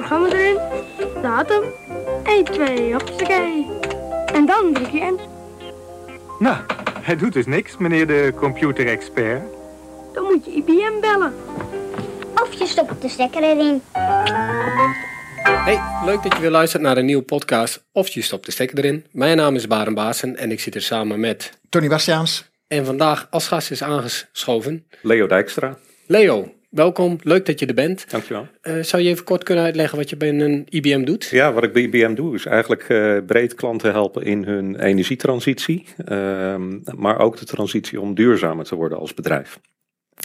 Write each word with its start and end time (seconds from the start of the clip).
programma 0.00 0.28
erin, 0.32 0.58
datum, 1.22 1.62
1, 2.24 2.44
2, 2.44 2.92
hoppakee. 2.92 3.66
En 4.32 4.46
dan 4.46 4.72
druk 4.72 4.90
je 4.90 4.98
in. 4.98 5.20
Nou, 6.38 6.56
hij 7.00 7.16
doet 7.16 7.32
dus 7.32 7.46
niks, 7.46 7.76
meneer 7.76 8.06
de 8.06 8.32
computerexpert. 8.36 9.42
Dan 10.12 10.24
moet 10.24 10.44
je 10.44 10.50
IBM 10.50 11.00
bellen. 11.00 11.34
Of 12.34 12.52
je 12.52 12.66
stopt 12.66 13.02
de 13.02 13.08
stekker 13.08 13.42
erin. 13.42 13.82
Hey, 15.42 15.80
leuk 16.04 16.22
dat 16.22 16.34
je 16.34 16.40
weer 16.40 16.50
luistert 16.50 16.82
naar 16.82 16.96
een 16.96 17.04
nieuwe 17.04 17.22
podcast 17.22 17.84
of 17.92 18.08
je 18.08 18.22
stopt 18.22 18.46
de 18.46 18.52
stekker 18.52 18.78
erin. 18.78 19.06
Mijn 19.10 19.36
naam 19.36 19.54
is 19.54 19.66
Baren 19.66 19.94
Baasen 19.94 20.36
en 20.36 20.50
ik 20.50 20.60
zit 20.60 20.74
er 20.74 20.82
samen 20.82 21.20
met... 21.20 21.58
Tony 21.68 21.88
Bastiaans. 21.88 22.50
En 22.68 22.84
vandaag 22.84 23.26
als 23.30 23.48
gast 23.48 23.70
is 23.70 23.82
aangeschoven 23.82 24.86
Leo 25.02 25.26
Dijkstra. 25.26 25.78
Leo. 26.06 26.59
Welkom, 26.70 27.18
leuk 27.22 27.46
dat 27.46 27.60
je 27.60 27.66
er 27.66 27.74
bent. 27.74 28.10
Dankjewel. 28.10 28.46
Uh, 28.62 28.82
zou 28.82 29.02
je 29.02 29.08
even 29.08 29.24
kort 29.24 29.44
kunnen 29.44 29.64
uitleggen 29.64 29.98
wat 29.98 30.10
je 30.10 30.16
bij 30.16 30.28
een 30.28 30.66
IBM 30.68 31.04
doet? 31.04 31.24
Ja, 31.24 31.52
wat 31.52 31.64
ik 31.64 31.72
bij 31.72 31.82
IBM 31.82 32.14
doe 32.14 32.34
is 32.34 32.46
eigenlijk 32.46 32.88
uh, 32.88 33.18
breed 33.26 33.54
klanten 33.54 33.92
helpen 33.92 34.22
in 34.22 34.44
hun 34.44 34.80
energietransitie. 34.80 35.86
Uh, 36.08 36.56
maar 36.96 37.18
ook 37.18 37.36
de 37.36 37.44
transitie 37.44 38.00
om 38.00 38.14
duurzamer 38.14 38.64
te 38.64 38.74
worden 38.74 38.98
als 38.98 39.14
bedrijf. 39.14 39.60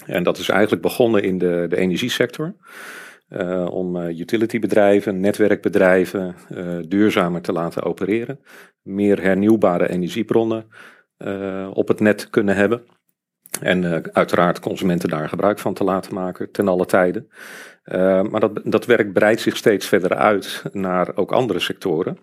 En 0.05 0.23
dat 0.23 0.37
is 0.37 0.49
eigenlijk 0.49 0.81
begonnen 0.81 1.23
in 1.23 1.37
de, 1.37 1.65
de 1.69 1.77
energiesector. 1.77 2.55
Uh, 3.29 3.67
om 3.71 3.95
uh, 3.95 4.19
utilitybedrijven, 4.19 5.19
netwerkbedrijven 5.19 6.35
uh, 6.51 6.77
duurzamer 6.87 7.41
te 7.41 7.51
laten 7.51 7.83
opereren. 7.83 8.39
Meer 8.81 9.21
hernieuwbare 9.21 9.89
energiebronnen 9.89 10.67
op 11.73 11.87
het 11.87 11.99
net 11.99 12.29
kunnen 12.29 12.55
hebben. 12.55 12.83
En 13.61 14.13
uiteraard 14.13 14.59
consumenten 14.59 15.09
daar 15.09 15.29
gebruik 15.29 15.59
van 15.59 15.73
te 15.73 15.83
laten 15.83 16.13
maken 16.13 16.51
ten 16.51 16.67
alle 16.67 16.85
tijden. 16.85 17.29
maar 18.29 18.39
dat, 18.39 18.61
dat 18.63 18.85
werk 18.85 19.13
breidt 19.13 19.41
zich 19.41 19.57
steeds 19.57 19.87
verder 19.87 20.15
uit 20.15 20.63
naar 20.71 21.15
ook 21.15 21.31
andere 21.31 21.59
sectoren. 21.59 22.17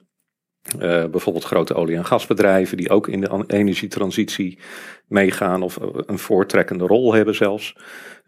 Uh, 0.75 1.05
bijvoorbeeld 1.07 1.45
grote 1.45 1.75
olie- 1.75 1.97
en 1.97 2.05
gasbedrijven 2.05 2.77
die 2.77 2.91
ook 2.91 3.09
in 3.09 3.21
de 3.21 3.45
energietransitie 3.47 4.59
meegaan 5.07 5.63
of 5.63 5.79
een 6.07 6.19
voortrekkende 6.19 6.87
rol 6.87 7.13
hebben 7.15 7.35
zelfs. 7.35 7.77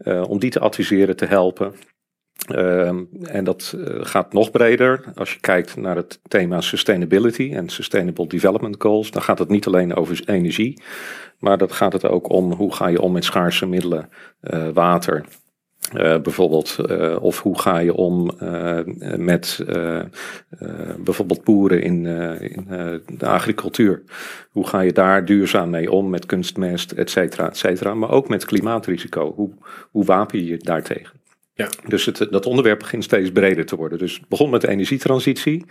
Om 0.04 0.38
die 0.38 0.50
te 0.50 0.60
adviseren, 0.60 1.16
te 1.16 1.26
helpen. 1.26 1.74
Uh, 2.54 2.88
en 3.22 3.44
dat 3.44 3.76
gaat 4.00 4.32
nog 4.32 4.50
breder. 4.50 5.04
Als 5.14 5.32
je 5.32 5.40
kijkt 5.40 5.76
naar 5.76 5.96
het 5.96 6.20
thema 6.28 6.60
sustainability 6.60 7.52
en 7.54 7.68
sustainable 7.68 8.26
development 8.26 8.76
goals, 8.78 9.10
dan 9.10 9.22
gaat 9.22 9.38
het 9.38 9.48
niet 9.48 9.66
alleen 9.66 9.94
over 9.94 10.22
energie, 10.26 10.82
maar 11.38 11.58
dat 11.58 11.72
gaat 11.72 11.92
het 11.92 12.04
ook 12.04 12.30
om 12.30 12.52
hoe 12.52 12.74
ga 12.74 12.86
je 12.86 13.00
om 13.00 13.12
met 13.12 13.24
schaarse 13.24 13.66
middelen, 13.66 14.08
water, 14.72 15.24
uh, 15.94 16.20
bijvoorbeeld, 16.20 16.78
of 17.20 17.40
hoe 17.40 17.58
ga 17.58 17.78
je 17.78 17.94
om 17.94 18.30
met 19.16 19.64
bijvoorbeeld 20.98 21.44
boeren 21.44 21.82
in, 21.82 22.06
in 22.40 22.66
de 23.18 23.26
agricultuur? 23.26 24.02
Hoe 24.50 24.66
ga 24.66 24.80
je 24.80 24.92
daar 24.92 25.24
duurzaam 25.24 25.70
mee 25.70 25.90
om 25.90 26.10
met 26.10 26.26
kunstmest, 26.26 26.92
et 26.92 27.10
cetera, 27.10 27.48
et 27.48 27.56
cetera. 27.56 27.94
Maar 27.94 28.10
ook 28.10 28.28
met 28.28 28.44
klimaatrisico. 28.44 29.32
Hoe, 29.34 29.50
hoe 29.90 30.04
wapen 30.04 30.38
je 30.38 30.46
je 30.46 30.58
daartegen? 30.58 31.22
Ja. 31.56 31.68
Dus 31.86 32.04
het, 32.04 32.26
dat 32.30 32.46
onderwerp 32.46 32.78
begint 32.78 33.04
steeds 33.04 33.30
breder 33.30 33.66
te 33.66 33.76
worden. 33.76 33.98
Dus 33.98 34.14
het 34.14 34.28
begon 34.28 34.50
met 34.50 34.60
de 34.60 34.68
energietransitie, 34.68 35.64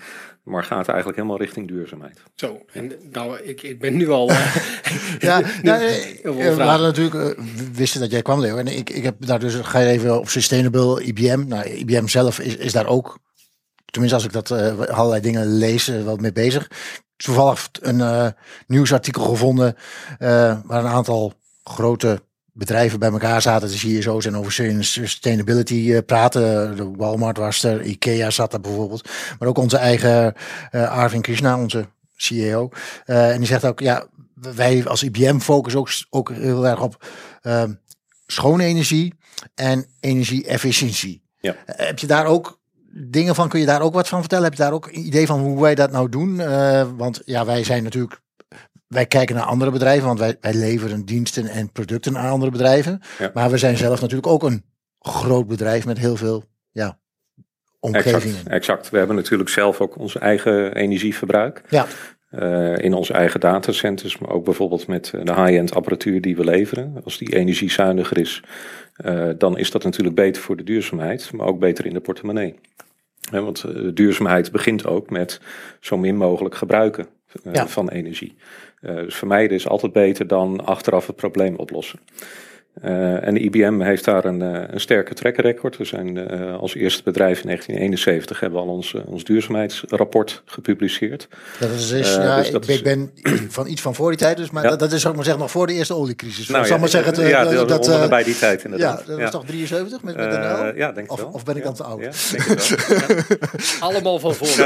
maar 0.44 0.64
gaat 0.64 0.88
eigenlijk 0.88 1.18
helemaal 1.18 1.40
richting 1.40 1.68
duurzaamheid. 1.68 2.22
Zo, 2.36 2.66
en 2.72 2.92
nou, 3.12 3.40
ik, 3.40 3.62
ik 3.62 3.80
ben 3.80 3.98
nu 3.98 4.10
al. 4.10 4.30
Uh, 4.30 4.56
ja, 5.20 5.40
nou, 5.64 5.80
we 6.24 6.64
hadden 6.64 6.88
natuurlijk, 6.88 7.38
uh, 7.40 7.46
wisten 7.74 8.00
dat 8.00 8.12
jij 8.12 8.22
kwam, 8.22 8.40
Leo. 8.40 8.58
En 8.58 8.68
ik, 8.68 8.90
ik 8.90 9.04
heb 9.04 9.16
daar 9.20 9.40
dus, 9.40 9.56
ga 9.56 9.80
je 9.80 9.90
even 9.90 10.20
op 10.20 10.30
Sustainable 10.30 11.04
IBM. 11.04 11.48
Nou, 11.48 11.70
IBM 11.70 12.08
zelf 12.08 12.40
is, 12.40 12.56
is 12.56 12.72
daar 12.72 12.88
ook, 12.88 13.20
tenminste 13.86 14.18
als 14.18 14.26
ik 14.26 14.34
dat 14.34 14.50
uh, 14.50 14.80
allerlei 14.80 15.22
dingen 15.22 15.58
lees, 15.58 15.92
wat 16.04 16.22
mee 16.22 16.32
bezig. 16.32 16.68
Toevallig 17.16 17.70
een 17.82 18.34
nieuwsartikel 18.68 19.24
gevonden 19.24 19.76
waar 20.64 20.84
een 20.84 20.88
aantal 20.88 21.34
grote 21.64 22.22
bedrijven 22.54 23.00
bij 23.00 23.12
elkaar 23.12 23.42
zaten, 23.42 23.70
de 23.70 23.76
CSO's 23.76 24.26
en 24.26 24.38
over 24.38 24.84
sustainability 24.84 25.74
uh, 25.74 26.00
praten. 26.06 26.76
De 26.76 26.92
Walmart 26.96 27.38
was 27.38 27.64
er, 27.64 27.82
Ikea 27.82 28.30
zat 28.30 28.54
er 28.54 28.62
bijvoorbeeld. 28.62 29.10
Maar 29.40 29.48
ook 29.48 29.58
onze 29.58 29.78
eigen 29.78 30.34
uh, 30.72 30.92
Arvin 30.92 31.22
Krishna, 31.22 31.60
onze 31.60 31.86
CEO. 32.16 32.70
Uh, 33.06 33.32
en 33.32 33.38
die 33.38 33.48
zegt 33.48 33.66
ook, 33.66 33.80
ja, 33.80 34.08
wij 34.34 34.86
als 34.86 35.04
IBM 35.04 35.40
focussen 35.40 35.80
ook, 35.80 35.90
ook 36.10 36.32
heel 36.32 36.68
erg 36.68 36.82
op 36.82 37.06
schone 38.26 38.64
energie 38.64 39.14
en 39.56 39.86
energie-efficiëntie. 40.00 41.22
Ja. 41.40 41.56
heb 41.66 42.00
je 42.00 42.08
daar 42.08 42.26
ook 42.26 42.60
dingen 42.92 43.36
van, 43.36 43.50
kun 43.50 43.60
je 43.60 43.66
daar 43.66 43.82
ook 43.82 43.94
wat 43.94 44.08
van 44.08 44.20
vertellen? 44.20 44.44
Heb 44.44 44.54
je 44.54 44.64
daar 44.64 44.74
ook 44.74 44.88
een 44.88 45.06
idee 45.06 45.26
van 45.26 45.40
hoe 45.40 45.62
wij 45.62 45.76
dat 45.76 45.92
nou 45.92 46.10
doen? 46.10 46.38
want 46.98 47.22
ja, 47.26 47.46
wij 47.46 47.64
zijn 47.64 47.84
natuurlijk 47.84 48.22
wij 48.88 49.06
kijken 49.06 49.36
naar 49.36 49.46
andere 49.46 49.72
bedrijven, 49.72 50.08
want 50.08 50.20
wij, 50.20 50.38
wij 50.42 50.54
leveren 50.54 51.06
diensten 51.06 51.48
en 51.48 51.72
producten 51.72 52.18
aan 52.18 52.30
andere 52.30 52.52
bedrijven. 52.52 53.02
Maar 53.34 53.50
we 53.50 53.58
zijn 53.58 53.78
zelf 53.78 54.02
natuurlijk 54.02 54.28
ook 54.28 54.44
een 54.44 54.64
groot 55.00 55.48
bedrijf 55.48 55.86
met 55.86 55.98
heel 55.98 56.16
veel 56.16 56.44
ja, 56.72 57.00
omgevingen. 57.80 58.36
Exact, 58.36 58.48
exact. 58.48 58.90
We 58.90 58.98
hebben 58.98 59.16
natuurlijk 59.16 59.50
zelf 59.50 59.82
ook 59.82 59.98
ons 59.98 60.18
eigen 60.18 60.76
energieverbruik. 60.76 61.62
Ja. 61.70 61.86
Uh, 62.32 62.78
in 62.78 62.94
onze 62.94 63.14
eigen 63.14 63.40
datacenters, 63.40 64.18
maar 64.18 64.30
ook 64.30 64.46
bijvoorbeeld 64.46 64.88
met 64.88 65.14
de 65.24 65.34
high-end 65.34 65.76
apparatuur 65.76 66.22
die 66.22 66.36
we 66.36 66.44
leveren. 66.44 67.02
Als 67.04 67.18
die 67.18 67.36
energiezuiniger 67.36 68.18
is, 68.18 68.44
uh, 69.06 69.30
dan 69.38 69.58
is 69.58 69.72
dat 69.72 69.84
natuurlijk 69.84 70.16
beter 70.16 70.42
voor 70.42 70.58
de 70.58 70.64
duurzaamheid, 70.64 71.32
maar 71.32 71.48
ook 71.48 71.60
beter 71.60 71.86
in 71.86 71.94
de 71.94 72.00
portemonnee. 72.00 72.56
He, 73.32 73.42
want 73.42 73.66
duurzaamheid 73.96 74.52
begint 74.52 74.86
ook 74.86 75.10
met 75.10 75.40
zo 75.80 75.98
min 75.98 76.16
mogelijk 76.16 76.56
gebruiken 76.56 77.08
ja. 77.54 77.68
van 77.68 77.90
energie. 77.90 78.36
Uh, 78.82 78.96
dus 78.96 79.16
vermijden 79.16 79.58
is 79.58 79.68
altijd 79.68 79.94
beter 79.94 80.28
dan 80.28 80.66
achteraf 80.66 81.08
het 81.08 81.16
probleem 81.16 81.56
oplossen. 81.56 82.00
Uh, 82.82 83.28
en 83.28 83.34
de 83.34 83.40
IBM 83.40 83.80
heeft 83.80 84.06
daar 84.06 84.26
een, 84.26 84.40
uh, 84.40 84.62
een 84.68 84.80
sterke 84.80 85.14
track 85.14 85.36
record. 85.36 85.78
We 85.78 85.86
zijn 85.86 86.18
uh, 86.18 86.56
als 86.58 86.76
eerste 86.76 87.04
bedrijf 87.04 87.40
in 87.40 87.46
1971 87.46 88.40
hebben 88.40 88.60
we 88.60 88.66
al 88.66 88.74
ons, 88.74 88.96
ons 89.06 89.24
duurzaamheidsrapport 89.24 90.42
gepubliceerd. 90.46 91.28
Dat 91.60 91.70
is, 91.70 91.92
is 91.92 92.16
ja, 92.16 92.38
dus 92.38 92.50
ik, 92.50 92.66
is, 92.66 92.78
ik, 92.78 92.84
ben 92.84 93.12
van 93.50 93.68
iets 93.68 93.82
van 93.82 93.96
voor 93.96 94.10
die 94.10 94.20
tijd, 94.20 94.38
dus, 94.38 94.52
maar 94.52 94.64
ja. 94.64 94.70
dat, 94.70 94.80
dat, 94.80 94.92
is 94.92 95.08
ook 95.08 95.16
maar 95.16 95.24
zeggen 95.24 95.42
nog 95.42 95.52
voor 95.52 95.68
de 95.68 95.74
eerste 95.74 95.94
oliecrisis. 95.94 96.48
Nou, 96.48 96.66
zal 96.66 96.76
ja, 96.76 96.82
maar 96.82 96.90
zeggen, 96.90 97.14
te, 97.14 97.28
ja, 97.28 97.44
dat, 97.44 97.84
dat 97.84 98.10
bij 98.10 98.24
die 98.24 98.38
tijd 98.38 98.64
inderdaad. 98.64 99.00
Ja, 99.00 99.06
dat 99.06 99.20
was 99.20 99.32
toch 99.32 99.46
73 99.46 100.04
met, 100.04 100.16
met 100.16 100.32
de 100.32 100.38
NL? 100.38 100.76
Ja, 100.76 100.92
denk 100.92 101.06
ik 101.06 101.12
of, 101.12 101.20
wel. 101.20 101.30
Of 101.30 101.44
ben 101.44 101.58
ik 101.58 101.64
dan 101.64 101.74
te 101.74 101.84
oud? 101.84 102.02
Ja, 102.02 102.12
denk 102.32 102.44
ik 102.44 102.88
wel. 102.88 103.20
Allemaal 103.90 104.20
van 104.20 104.34
voor. 104.34 104.66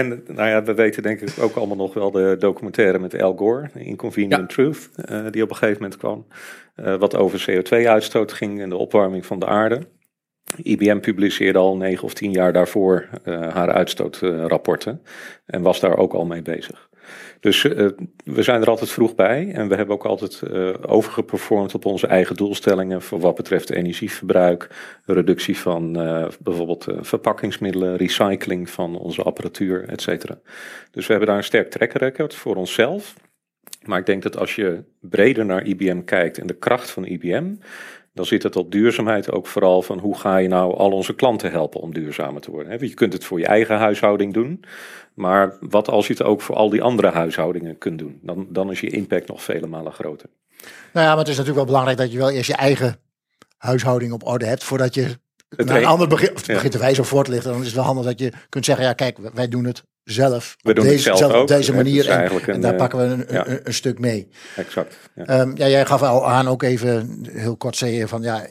en 0.00 0.22
nou 0.26 0.48
ja, 0.48 0.62
we 0.62 0.74
weten 0.74 1.02
denk 1.02 1.20
ik 1.20 1.30
ook 1.40 1.56
allemaal 1.56 1.76
nog 1.76 1.94
wel 1.94 2.10
de 2.10 2.36
documentaire 2.38 2.98
met 2.98 3.22
Al 3.22 3.36
Gore, 3.36 3.70
Inconvenient 3.74 4.48
Truth, 4.48 4.88
die 5.30 5.42
op 5.42 5.50
een 5.50 5.56
gegeven 5.56 5.82
moment 5.82 5.96
kwam. 5.96 6.11
Uh, 6.76 6.94
wat 6.94 7.16
over 7.16 7.44
CO2-uitstoot 7.50 8.32
ging 8.32 8.60
en 8.60 8.68
de 8.68 8.76
opwarming 8.76 9.26
van 9.26 9.38
de 9.38 9.46
aarde. 9.46 9.80
IBM 10.62 11.00
publiceerde 11.00 11.58
al 11.58 11.76
negen 11.76 12.04
of 12.04 12.14
tien 12.14 12.32
jaar 12.32 12.52
daarvoor 12.52 13.08
uh, 13.24 13.48
haar 13.48 13.72
uitstootrapporten 13.72 15.02
en 15.46 15.62
was 15.62 15.80
daar 15.80 15.96
ook 15.96 16.12
al 16.12 16.24
mee 16.24 16.42
bezig. 16.42 16.88
Dus 17.40 17.64
uh, 17.64 17.88
we 18.24 18.42
zijn 18.42 18.60
er 18.60 18.68
altijd 18.68 18.90
vroeg 18.90 19.14
bij 19.14 19.52
en 19.52 19.68
we 19.68 19.74
hebben 19.74 19.94
ook 19.94 20.04
altijd 20.04 20.42
overgeperformed 20.86 21.74
op 21.74 21.84
onze 21.84 22.06
eigen 22.06 22.36
doelstellingen 22.36 23.02
voor 23.02 23.20
wat 23.20 23.34
betreft 23.34 23.70
energieverbruik, 23.70 24.68
reductie 25.04 25.58
van 25.58 25.92
bijvoorbeeld 26.40 26.86
verpakkingsmiddelen, 27.00 27.96
recycling 27.96 28.70
van 28.70 28.98
onze 28.98 29.22
apparatuur, 29.22 29.88
et 29.88 30.00
cetera. 30.00 30.40
Dus 30.90 31.06
we 31.06 31.10
hebben 31.10 31.28
daar 31.28 31.38
een 31.38 31.44
sterk 31.44 31.70
track 31.70 31.92
record 31.92 32.34
voor 32.34 32.56
onszelf. 32.56 33.14
Maar 33.84 33.98
ik 33.98 34.06
denk 34.06 34.22
dat 34.22 34.36
als 34.36 34.54
je 34.54 34.84
breder 35.00 35.44
naar 35.44 35.64
IBM 35.64 36.04
kijkt 36.04 36.38
en 36.38 36.46
de 36.46 36.58
kracht 36.58 36.90
van 36.90 37.04
IBM, 37.04 37.54
dan 38.14 38.26
zit 38.26 38.42
het 38.42 38.56
op 38.56 38.72
duurzaamheid 38.72 39.30
ook 39.30 39.46
vooral 39.46 39.82
van 39.82 39.98
hoe 39.98 40.18
ga 40.18 40.36
je 40.36 40.48
nou 40.48 40.76
al 40.76 40.90
onze 40.90 41.14
klanten 41.14 41.50
helpen 41.50 41.80
om 41.80 41.94
duurzamer 41.94 42.40
te 42.40 42.50
worden. 42.50 42.88
Je 42.88 42.94
kunt 42.94 43.12
het 43.12 43.24
voor 43.24 43.38
je 43.38 43.46
eigen 43.46 43.76
huishouding 43.76 44.32
doen, 44.32 44.64
maar 45.14 45.56
wat 45.60 45.88
als 45.88 46.06
je 46.06 46.12
het 46.12 46.22
ook 46.22 46.40
voor 46.40 46.54
al 46.54 46.70
die 46.70 46.82
andere 46.82 47.08
huishoudingen 47.08 47.78
kunt 47.78 47.98
doen? 47.98 48.18
Dan, 48.22 48.46
dan 48.50 48.70
is 48.70 48.80
je 48.80 48.90
impact 48.90 49.28
nog 49.28 49.42
vele 49.42 49.66
malen 49.66 49.92
groter. 49.92 50.28
Nou 50.92 51.06
ja, 51.06 51.08
maar 51.08 51.18
het 51.18 51.28
is 51.28 51.36
natuurlijk 51.36 51.56
wel 51.56 51.66
belangrijk 51.66 51.98
dat 51.98 52.12
je 52.12 52.18
wel 52.18 52.30
eerst 52.30 52.50
je 52.50 52.56
eigen 52.56 52.96
huishouding 53.56 54.12
op 54.12 54.26
orde 54.26 54.46
hebt 54.46 54.64
voordat 54.64 54.94
je 54.94 55.18
het 55.56 55.70
een 55.70 55.84
ander 55.84 56.08
begint, 56.08 56.32
of 56.32 56.46
begint 56.46 56.72
te 56.72 56.78
wijzen 56.78 57.02
of 57.02 57.08
voor 57.08 57.24
te 57.24 57.30
lichten. 57.30 57.50
Dan 57.50 57.60
is 57.60 57.66
het 57.66 57.74
wel 57.74 57.84
handig 57.84 58.04
dat 58.04 58.18
je 58.18 58.32
kunt 58.48 58.64
zeggen, 58.64 58.84
ja 58.84 58.92
kijk, 58.92 59.18
wij 59.34 59.48
doen 59.48 59.64
het 59.64 59.82
zelf. 60.04 60.56
We 60.60 60.74
doen 60.74 60.84
deze, 60.84 61.08
het 61.08 61.18
zelf, 61.18 61.32
ook. 61.32 61.42
op 61.42 61.48
deze 61.48 61.74
manier. 61.74 62.08
En, 62.08 62.32
een, 62.34 62.40
en, 62.40 62.60
daar 62.60 62.74
pakken 62.74 62.98
we 62.98 63.04
een, 63.04 63.24
ja. 63.28 63.46
een, 63.46 63.60
een, 63.62 63.74
stuk 63.74 63.98
mee. 63.98 64.28
Exact. 64.56 64.98
Ja. 65.14 65.40
Um, 65.40 65.56
ja, 65.56 65.68
jij 65.68 65.86
gaf 65.86 66.02
al 66.02 66.28
aan 66.28 66.48
ook 66.48 66.62
even 66.62 67.20
heel 67.32 67.56
kort 67.56 67.76
zeggen 67.76 68.08
van 68.08 68.22
ja, 68.22 68.46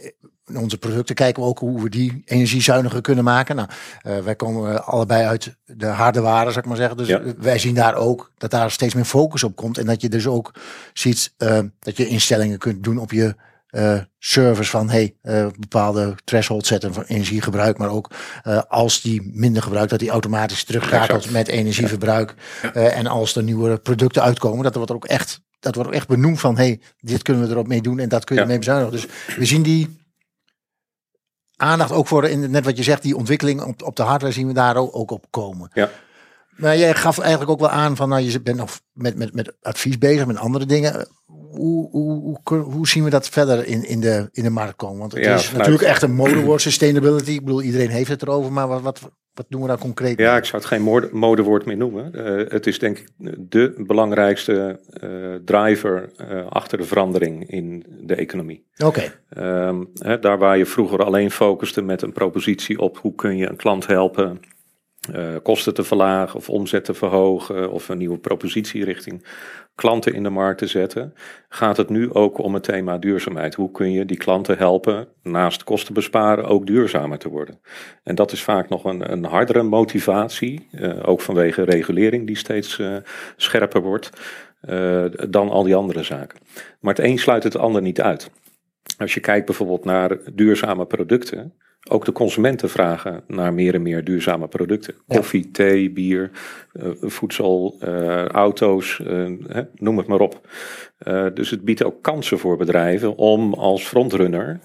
onze 0.55 0.77
producten 0.77 1.15
kijken 1.15 1.43
we 1.43 1.49
ook 1.49 1.59
hoe 1.59 1.83
we 1.83 1.89
die 1.89 2.21
energiezuiniger 2.25 3.01
kunnen 3.01 3.23
maken. 3.23 3.55
Nou, 3.55 3.69
uh, 4.07 4.17
wij 4.17 4.35
komen 4.35 4.85
allebei 4.85 5.23
uit 5.23 5.55
de 5.65 5.85
harde 5.85 6.21
waren, 6.21 6.51
zou 6.51 6.59
ik 6.59 6.65
maar 6.65 6.77
zeggen. 6.77 6.97
Dus 6.97 7.07
ja. 7.07 7.21
wij 7.37 7.59
zien 7.59 7.75
daar 7.75 7.95
ook 7.95 8.31
dat 8.37 8.51
daar 8.51 8.71
steeds 8.71 8.93
meer 8.93 9.05
focus 9.05 9.43
op 9.43 9.55
komt. 9.55 9.77
En 9.77 9.85
dat 9.85 10.01
je 10.01 10.09
dus 10.09 10.27
ook 10.27 10.53
ziet 10.93 11.33
uh, 11.37 11.59
dat 11.79 11.97
je 11.97 12.07
instellingen 12.07 12.57
kunt 12.57 12.83
doen 12.83 12.97
op 12.97 13.11
je 13.11 13.35
uh, 13.71 13.99
service 14.17 14.69
van 14.69 14.89
hey, 14.89 15.15
uh, 15.23 15.47
bepaalde 15.59 16.15
threshold 16.23 16.65
zetten 16.65 16.93
van 16.93 17.03
energiegebruik, 17.03 17.77
maar 17.77 17.89
ook 17.89 18.11
uh, 18.43 18.61
als 18.67 19.01
die 19.01 19.31
minder 19.33 19.63
gebruikt, 19.63 19.89
dat 19.89 19.99
die 19.99 20.09
automatisch 20.09 20.63
terugschakelt 20.63 21.31
met 21.31 21.47
energieverbruik. 21.47 22.33
Ja. 22.61 22.71
en 22.71 23.07
als 23.07 23.35
er 23.35 23.43
nieuwe 23.43 23.77
producten 23.77 24.21
uitkomen, 24.21 24.63
dat 24.63 24.71
er 24.71 24.77
wordt 24.77 24.93
ook 24.93 25.05
echt, 25.05 25.41
dat 25.59 25.75
wordt 25.75 25.89
ook 25.89 25.95
echt 25.95 26.07
benoemd 26.07 26.39
van 26.39 26.57
hey, 26.57 26.81
dit 26.99 27.21
kunnen 27.21 27.43
we 27.43 27.49
erop 27.49 27.67
mee 27.67 27.81
doen 27.81 27.99
en 27.99 28.09
dat 28.09 28.23
kun 28.23 28.35
je 28.35 28.41
ja. 28.41 28.47
mee 28.47 28.57
bezuinigen. 28.57 28.91
Dus 28.91 29.05
we 29.37 29.45
zien 29.45 29.61
die 29.61 29.99
aandacht 31.55 31.91
ook 31.91 32.07
voor, 32.07 32.25
in, 32.25 32.51
net 32.51 32.65
wat 32.65 32.77
je 32.77 32.83
zegt, 32.83 33.01
die 33.01 33.15
ontwikkeling 33.15 33.61
op, 33.61 33.83
op 33.83 33.95
de 33.95 34.03
hardware 34.03 34.33
zien 34.33 34.47
we 34.47 34.53
daar 34.53 34.75
ook, 34.75 34.95
ook 34.95 35.11
op 35.11 35.25
komen. 35.29 35.69
Ja. 35.73 35.89
Maar 36.61 36.77
jij 36.77 36.95
gaf 36.95 37.19
eigenlijk 37.19 37.51
ook 37.51 37.59
wel 37.59 37.69
aan 37.69 37.95
van, 37.95 38.09
nou, 38.09 38.21
je 38.21 38.41
bent 38.41 38.57
nog 38.57 38.79
met, 38.91 39.15
met, 39.15 39.33
met 39.33 39.53
advies 39.61 39.97
bezig, 39.97 40.25
met 40.25 40.37
andere 40.37 40.65
dingen. 40.65 41.07
Hoe, 41.51 41.89
hoe, 41.89 42.39
hoe, 42.43 42.57
hoe 42.57 42.87
zien 42.87 43.03
we 43.03 43.09
dat 43.09 43.29
verder 43.29 43.67
in, 43.67 43.87
in, 43.87 43.99
de, 43.99 44.29
in 44.31 44.43
de 44.43 44.49
markt 44.49 44.75
komen? 44.75 44.99
Want 44.99 45.11
het 45.11 45.25
is 45.25 45.51
natuurlijk 45.51 45.83
echt 45.83 46.01
een 46.01 46.13
modewoord, 46.13 46.61
sustainability. 46.61 47.31
Ik 47.31 47.45
bedoel, 47.45 47.61
iedereen 47.61 47.89
heeft 47.89 48.09
het 48.09 48.21
erover, 48.21 48.51
maar 48.51 48.67
wat, 48.67 48.81
wat, 48.81 49.11
wat 49.33 49.45
doen 49.49 49.61
we 49.61 49.67
daar 49.67 49.77
concreet 49.77 50.19
Ja, 50.19 50.37
ik 50.37 50.45
zou 50.45 50.61
het 50.61 50.71
geen 50.71 51.09
modewoord 51.11 51.65
meer 51.65 51.77
noemen. 51.77 52.11
Uh, 52.15 52.49
het 52.49 52.67
is 52.67 52.79
denk 52.79 52.97
ik 52.97 53.09
de 53.49 53.83
belangrijkste 53.87 54.79
uh, 55.03 55.35
driver 55.45 56.11
uh, 56.17 56.45
achter 56.47 56.77
de 56.77 56.83
verandering 56.83 57.49
in 57.49 57.85
de 58.01 58.15
economie. 58.15 58.65
Oké. 58.85 59.11
Okay. 59.29 59.67
Um, 59.67 59.91
daar 60.21 60.37
waar 60.37 60.57
je 60.57 60.65
vroeger 60.65 61.03
alleen 61.03 61.31
focuste 61.31 61.81
met 61.81 62.01
een 62.01 62.11
propositie 62.11 62.79
op 62.79 62.97
hoe 62.97 63.15
kun 63.15 63.37
je 63.37 63.49
een 63.49 63.55
klant 63.55 63.87
helpen 63.87 64.39
uh, 65.09 65.35
kosten 65.43 65.73
te 65.73 65.83
verlagen 65.83 66.35
of 66.35 66.49
omzet 66.49 66.85
te 66.85 66.93
verhogen 66.93 67.71
of 67.71 67.89
een 67.89 67.97
nieuwe 67.97 68.17
propositie 68.17 68.83
richting 68.83 69.25
klanten 69.75 70.13
in 70.13 70.23
de 70.23 70.29
markt 70.29 70.57
te 70.57 70.67
zetten, 70.67 71.13
gaat 71.49 71.77
het 71.77 71.89
nu 71.89 72.13
ook 72.13 72.37
om 72.37 72.53
het 72.53 72.63
thema 72.63 72.97
duurzaamheid. 72.97 73.55
Hoe 73.55 73.71
kun 73.71 73.91
je 73.91 74.05
die 74.05 74.17
klanten 74.17 74.57
helpen 74.57 75.07
naast 75.23 75.63
kosten 75.63 75.93
besparen 75.93 76.45
ook 76.45 76.65
duurzamer 76.65 77.17
te 77.17 77.29
worden? 77.29 77.59
En 78.03 78.15
dat 78.15 78.31
is 78.31 78.43
vaak 78.43 78.69
nog 78.69 78.83
een, 78.83 79.11
een 79.11 79.23
hardere 79.23 79.63
motivatie, 79.63 80.67
uh, 80.71 81.07
ook 81.07 81.21
vanwege 81.21 81.63
regulering 81.63 82.27
die 82.27 82.37
steeds 82.37 82.77
uh, 82.77 82.95
scherper 83.35 83.81
wordt, 83.81 84.09
dan 85.29 85.49
al 85.49 85.63
die 85.63 85.75
andere 85.75 86.03
zaken. 86.03 86.39
Maar 86.79 86.93
het 86.93 87.03
een 87.03 87.17
sluit 87.17 87.43
het 87.43 87.57
ander 87.57 87.81
niet 87.81 88.01
uit. 88.01 88.31
Als 88.97 89.13
je 89.13 89.19
kijkt 89.19 89.45
bijvoorbeeld 89.45 89.85
naar 89.85 90.17
duurzame 90.33 90.85
producten, 90.85 91.53
ook 91.89 92.05
de 92.05 92.11
consumenten 92.11 92.69
vragen 92.69 93.23
naar 93.27 93.53
meer 93.53 93.73
en 93.73 93.81
meer 93.81 94.03
duurzame 94.03 94.47
producten. 94.47 94.93
Koffie, 95.07 95.51
thee, 95.51 95.91
bier, 95.91 96.31
uh, 96.73 96.91
voedsel, 97.01 97.77
uh, 97.83 98.25
auto's, 98.25 98.99
hè, 99.47 99.61
noem 99.75 99.97
het 99.97 100.07
maar 100.07 100.19
op. 100.19 100.47
dus 101.33 101.49
het 101.49 101.61
biedt 101.61 101.83
ook 101.83 102.01
kansen 102.01 102.39
voor 102.39 102.57
bedrijven 102.57 103.15
om 103.15 103.53
als 103.53 103.83
frontrunner 103.83 104.59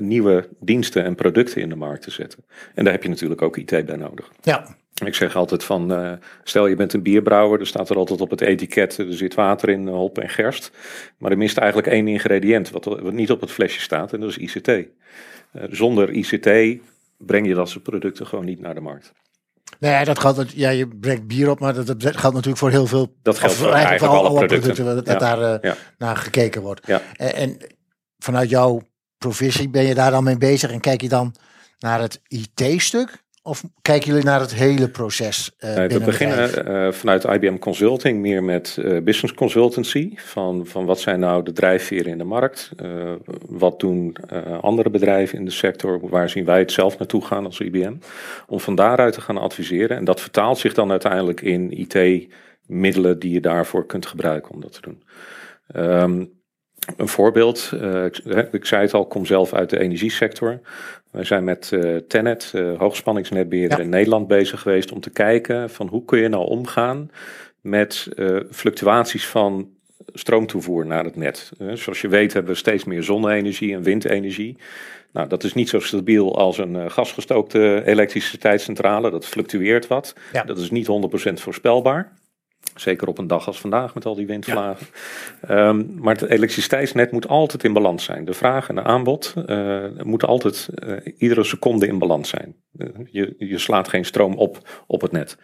nieuwe 0.00 0.48
diensten 0.60 1.04
en 1.04 1.14
producten 1.14 1.60
in 1.60 1.68
de 1.68 1.76
markt 1.76 2.02
te 2.02 2.10
zetten. 2.10 2.44
En 2.74 2.84
daar 2.84 2.92
heb 2.92 3.02
je 3.02 3.08
natuurlijk 3.08 3.42
ook 3.42 3.56
IT 3.56 3.86
bij 3.86 3.96
nodig. 3.96 4.30
Ja. 4.40 4.76
Ik 5.04 5.14
zeg 5.14 5.36
altijd 5.36 5.64
van, 5.64 6.18
stel 6.42 6.66
je 6.66 6.76
bent 6.76 6.92
een 6.92 7.02
bierbrouwer, 7.02 7.60
er 7.60 7.66
staat 7.66 7.90
er 7.90 7.96
altijd 7.96 8.20
op 8.20 8.30
het 8.30 8.40
etiket, 8.40 8.98
er 8.98 9.12
zit 9.14 9.34
water 9.34 9.68
in, 9.68 9.88
hop 9.88 10.18
en 10.18 10.28
gerst. 10.28 10.70
Maar 11.18 11.30
er 11.30 11.38
mist 11.38 11.56
eigenlijk 11.56 11.88
één 11.88 12.08
ingrediënt 12.08 12.70
wat, 12.70 12.84
wat 12.84 13.12
niet 13.12 13.30
op 13.30 13.40
het 13.40 13.50
flesje 13.50 13.80
staat 13.80 14.12
en 14.12 14.20
dat 14.20 14.30
is 14.30 14.38
ICT. 14.38 14.88
Uh, 15.52 15.62
zonder 15.70 16.10
ICT 16.10 16.80
breng 17.16 17.46
je 17.46 17.54
dat 17.54 17.68
soort 17.68 17.84
producten 17.84 18.26
gewoon 18.26 18.44
niet 18.44 18.60
naar 18.60 18.74
de 18.74 18.80
markt. 18.80 19.12
Nee, 19.78 20.04
dat 20.04 20.18
geldt. 20.18 20.52
Ja, 20.52 20.70
je 20.70 20.88
brengt 20.88 21.26
bier 21.26 21.50
op, 21.50 21.60
maar 21.60 21.74
dat, 21.74 21.86
dat 21.86 22.02
geldt 22.02 22.22
natuurlijk 22.22 22.56
voor 22.56 22.70
heel 22.70 22.86
veel. 22.86 23.14
Dat 23.22 23.38
geldt 23.38 23.54
voor 23.54 23.72
eigenlijk, 23.72 23.98
voor 23.98 24.08
alle, 24.08 24.28
alle 24.28 24.46
producten, 24.46 24.74
producten 24.74 25.04
dat 25.04 25.20
ja. 25.20 25.36
daar 25.36 25.58
ja. 25.66 25.76
naar 25.98 26.16
gekeken 26.16 26.62
wordt. 26.62 26.86
Ja. 26.86 27.02
En, 27.16 27.34
en, 27.34 27.56
vanuit 28.18 28.50
jouw 28.50 28.80
provisie 29.18 29.68
ben 29.68 29.84
je 29.84 29.94
daar 29.94 30.10
dan 30.10 30.24
mee 30.24 30.38
bezig 30.38 30.70
en 30.70 30.80
kijk 30.80 31.00
je 31.00 31.08
dan 31.08 31.34
naar 31.78 32.00
het 32.00 32.20
IT-stuk? 32.26 33.22
Of 33.42 33.64
kijken 33.82 34.08
jullie 34.08 34.24
naar 34.24 34.40
het 34.40 34.54
hele 34.54 34.88
proces? 34.88 35.50
Uh, 35.60 35.74
nee, 35.74 35.88
we 35.88 36.00
beginnen 36.00 36.68
uh, 36.68 36.92
vanuit 36.92 37.24
IBM 37.24 37.58
Consulting 37.58 38.20
meer 38.20 38.42
met 38.42 38.76
uh, 38.80 39.02
business 39.02 39.34
consultancy. 39.34 40.12
Van, 40.16 40.66
van 40.66 40.86
wat 40.86 41.00
zijn 41.00 41.20
nou 41.20 41.42
de 41.42 41.52
drijfveren 41.52 42.12
in 42.12 42.18
de 42.18 42.24
markt? 42.24 42.70
wat 43.48 43.80
doen 43.80 44.16
andere 44.60 44.90
bedrijven 44.90 45.38
in 45.38 45.44
de 45.44 45.50
sector? 45.50 46.08
Waar 46.08 46.30
zien 46.30 46.44
wij 46.44 46.58
het 46.58 46.72
zelf 46.72 46.98
naartoe 46.98 47.24
gaan 47.24 47.44
als 47.44 47.60
IBM? 47.60 47.94
Om 48.46 48.60
van 48.60 48.74
daaruit 48.74 49.14
te 49.14 49.20
gaan 49.20 49.38
adviseren. 49.38 49.96
En 49.96 50.04
dat 50.04 50.20
vertaalt 50.20 50.58
zich 50.58 50.74
dan 50.74 50.90
uiteindelijk 50.90 51.40
in 51.40 51.70
IT-middelen 51.78 53.18
die 53.18 53.32
je 53.32 53.40
daarvoor 53.40 53.86
kunt 53.86 54.06
gebruiken 54.06 54.52
om 54.52 54.60
dat 54.60 54.72
te 54.72 54.80
doen. 54.80 55.02
Um, 55.76 56.37
een 56.96 57.08
voorbeeld, 57.08 57.70
uh, 57.74 58.04
ik, 58.04 58.18
ik, 58.52 58.64
zei 58.64 58.82
het 58.82 58.94
al, 58.94 59.06
kom 59.06 59.26
zelf 59.26 59.52
uit 59.52 59.70
de 59.70 59.78
energiesector. 59.78 60.60
We 61.10 61.24
zijn 61.24 61.44
met 61.44 61.70
uh, 61.74 61.96
Tenet, 61.96 62.52
uh, 62.54 62.78
hoogspanningsnetbeheerder 62.78 63.78
ja. 63.78 63.84
in 63.84 63.90
Nederland, 63.90 64.28
bezig 64.28 64.60
geweest 64.60 64.92
om 64.92 65.00
te 65.00 65.10
kijken 65.10 65.70
van 65.70 65.86
hoe 65.86 66.04
kun 66.04 66.18
je 66.18 66.28
nou 66.28 66.46
omgaan 66.46 67.10
met 67.60 68.08
fluctuaties 68.50 69.26
van 69.26 69.68
stroomtoevoer 70.12 70.86
naar 70.86 71.04
het 71.04 71.16
net. 71.16 71.50
zoals 71.72 72.00
je 72.00 72.08
weet 72.08 72.32
hebben 72.32 72.52
we 72.52 72.58
steeds 72.58 72.84
meer 72.84 73.02
zonne-energie 73.02 73.74
en 73.74 73.82
windenergie. 73.82 74.56
Nou, 75.12 75.28
dat 75.28 75.44
is 75.44 75.54
niet 75.54 75.68
zo 75.68 75.80
stabiel 75.80 76.36
als 76.36 76.58
een 76.58 76.90
gasgestookte 76.90 77.82
elektriciteitscentrale. 77.84 79.10
Dat 79.10 79.26
fluctueert 79.26 79.86
wat. 79.86 80.14
Ja. 80.32 80.42
Dat 80.44 80.58
is 80.58 80.70
niet 80.70 80.86
100% 80.86 81.32
voorspelbaar. 81.32 82.12
Zeker 82.80 83.08
op 83.08 83.18
een 83.18 83.26
dag 83.26 83.46
als 83.46 83.60
vandaag 83.60 83.94
met 83.94 84.04
al 84.04 84.14
die 84.14 84.26
windvlagen. 84.26 84.86
Ja. 85.48 85.68
Um, 85.68 85.94
maar 85.98 86.14
het 86.14 86.30
elektriciteitsnet 86.30 87.12
moet 87.12 87.28
altijd 87.28 87.64
in 87.64 87.72
balans 87.72 88.04
zijn. 88.04 88.24
De 88.24 88.32
vraag 88.32 88.68
en 88.68 88.74
de 88.74 88.82
aanbod 88.82 89.34
uh, 89.46 89.84
moeten 90.02 90.28
altijd 90.28 90.68
uh, 90.74 90.96
iedere 91.16 91.44
seconde 91.44 91.86
in 91.86 91.98
balans 91.98 92.28
zijn. 92.28 92.56
Uh, 92.76 92.88
je, 93.10 93.34
je 93.38 93.58
slaat 93.58 93.88
geen 93.88 94.04
stroom 94.04 94.34
op 94.34 94.82
op 94.86 95.00
het 95.00 95.12
net. 95.12 95.36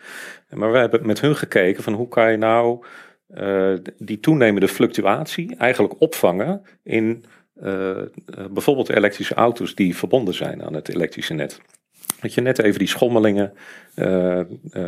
Maar 0.51 0.73
we 0.73 0.79
hebben 0.79 1.07
met 1.07 1.21
hun 1.21 1.37
gekeken 1.37 1.83
van 1.83 1.93
hoe 1.93 2.09
kan 2.09 2.31
je 2.31 2.37
nou 2.37 2.85
die 3.99 4.21
toenemende 4.21 4.69
fluctuatie 4.69 5.57
eigenlijk 5.57 6.01
opvangen 6.01 6.63
in 6.83 7.25
bijvoorbeeld 8.51 8.89
elektrische 8.89 9.35
auto's 9.35 9.75
die 9.75 9.97
verbonden 9.97 10.35
zijn 10.35 10.63
aan 10.63 10.75
het 10.75 10.89
elektrische 10.89 11.35
net. 11.35 11.61
Dat 12.21 12.35
je 12.35 12.41
net 12.41 12.59
even 12.59 12.79
die 12.79 12.89
schommelingen 12.89 13.53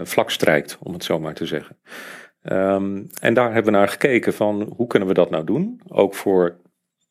vlak 0.02 0.30
strijkt, 0.30 0.78
om 0.80 0.92
het 0.92 1.04
zo 1.04 1.20
maar 1.20 1.34
te 1.34 1.46
zeggen. 1.46 1.76
Um, 2.52 3.06
en 3.20 3.34
daar 3.34 3.52
hebben 3.52 3.72
we 3.72 3.78
naar 3.78 3.88
gekeken 3.88 4.34
van 4.34 4.72
hoe 4.76 4.86
kunnen 4.86 5.08
we 5.08 5.14
dat 5.14 5.30
nou 5.30 5.44
doen? 5.44 5.80
Ook 5.88 6.14
voor 6.14 6.56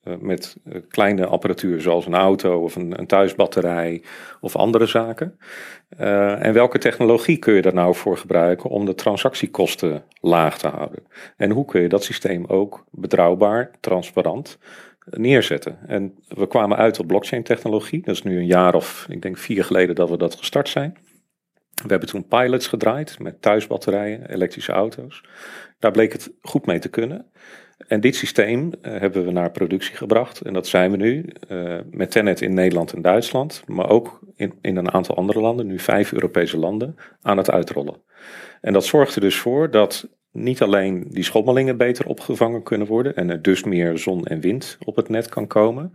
uh, 0.04 0.14
met 0.20 0.58
uh, 0.66 0.82
kleine 0.88 1.26
apparatuur 1.26 1.82
zoals 1.82 2.06
een 2.06 2.14
auto 2.14 2.64
of 2.64 2.76
een, 2.76 3.00
een 3.00 3.08
thuisbatterij 3.08 4.04
of 4.42 4.56
andere 4.56 4.86
zaken. 4.86 5.40
Uh, 6.00 6.46
en 6.46 6.54
welke 6.54 6.78
technologie 6.78 7.38
kun 7.38 7.54
je 7.54 7.62
daar 7.62 7.74
nou 7.74 7.96
voor 7.96 8.18
gebruiken 8.18 8.70
om 8.70 8.86
de 8.86 8.96
transactiekosten 8.96 10.04
laag 10.22 10.58
te 10.58 10.68
houden? 10.68 11.04
En 11.38 11.52
hoe 11.52 11.66
kun 11.66 11.82
je 11.82 11.90
dat 11.90 12.04
systeem 12.04 12.46
ook 12.46 12.86
betrouwbaar, 12.92 13.72
transparant 13.80 14.58
neerzetten? 15.06 15.78
En 15.88 16.16
we 16.28 16.48
kwamen 16.48 16.78
uit 16.78 17.00
op 17.00 17.08
blockchain 17.08 17.44
technologie. 17.44 18.02
Dat 18.04 18.16
is 18.16 18.24
nu 18.24 18.38
een 18.38 18.46
jaar 18.46 18.76
of 18.76 19.06
ik 19.10 19.22
denk 19.22 19.38
vier 19.38 19.64
geleden 19.64 19.96
dat 19.96 20.10
we 20.10 20.18
dat 20.18 20.36
gestart 20.36 20.70
zijn. 20.70 20.98
We 21.86 21.92
hebben 21.92 22.10
toen 22.10 22.28
pilots 22.28 22.68
gedraaid 22.68 23.20
met 23.20 23.42
thuisbatterijen, 23.42 24.30
elektrische 24.30 24.72
auto's. 24.72 25.24
Daar 25.80 25.92
bleek 25.92 26.14
het 26.14 26.32
goed 26.42 26.66
mee 26.66 26.80
te 26.80 26.90
kunnen. 26.90 27.32
En 27.88 28.00
dit 28.00 28.16
systeem 28.16 28.66
uh, 28.66 29.00
hebben 29.00 29.26
we 29.26 29.32
naar 29.32 29.52
productie 29.52 29.96
gebracht. 29.96 30.42
En 30.42 30.54
dat 30.54 30.68
zijn 30.68 30.92
we 30.92 30.98
nu 30.98 31.26
uh, 31.50 31.80
met 31.92 32.12
Tenet 32.12 32.42
in 32.42 32.54
Nederland 32.54 32.94
en 32.94 33.02
Duitsland, 33.02 33.64
maar 33.68 33.90
ook 33.90 34.20
in, 34.36 34.54
in 34.62 34.78
een 34.78 34.92
aantal 34.92 35.16
andere 35.16 35.42
landen, 35.42 35.68
nu 35.68 35.80
vijf 35.80 36.14
Europese 36.14 36.58
landen, 36.58 36.96
aan 37.22 37.38
het 37.38 37.52
uitrollen. 37.52 38.02
En 38.62 38.74
dat 38.74 38.86
zorgt 38.86 39.16
er 39.16 39.22
dus 39.22 39.38
voor 39.38 39.72
dat 39.72 40.10
niet 40.32 40.62
alleen 40.62 41.06
die 41.10 41.24
schommelingen 41.24 41.78
beter 41.78 42.08
opgevangen 42.08 42.64
kunnen 42.64 42.88
worden 42.88 43.16
en 43.16 43.30
er 43.30 43.42
dus 43.42 43.64
meer 43.64 43.98
zon 43.98 44.26
en 44.26 44.40
wind 44.40 44.78
op 44.86 44.96
het 44.96 45.10
net 45.10 45.30
kan 45.30 45.48
komen, 45.48 45.94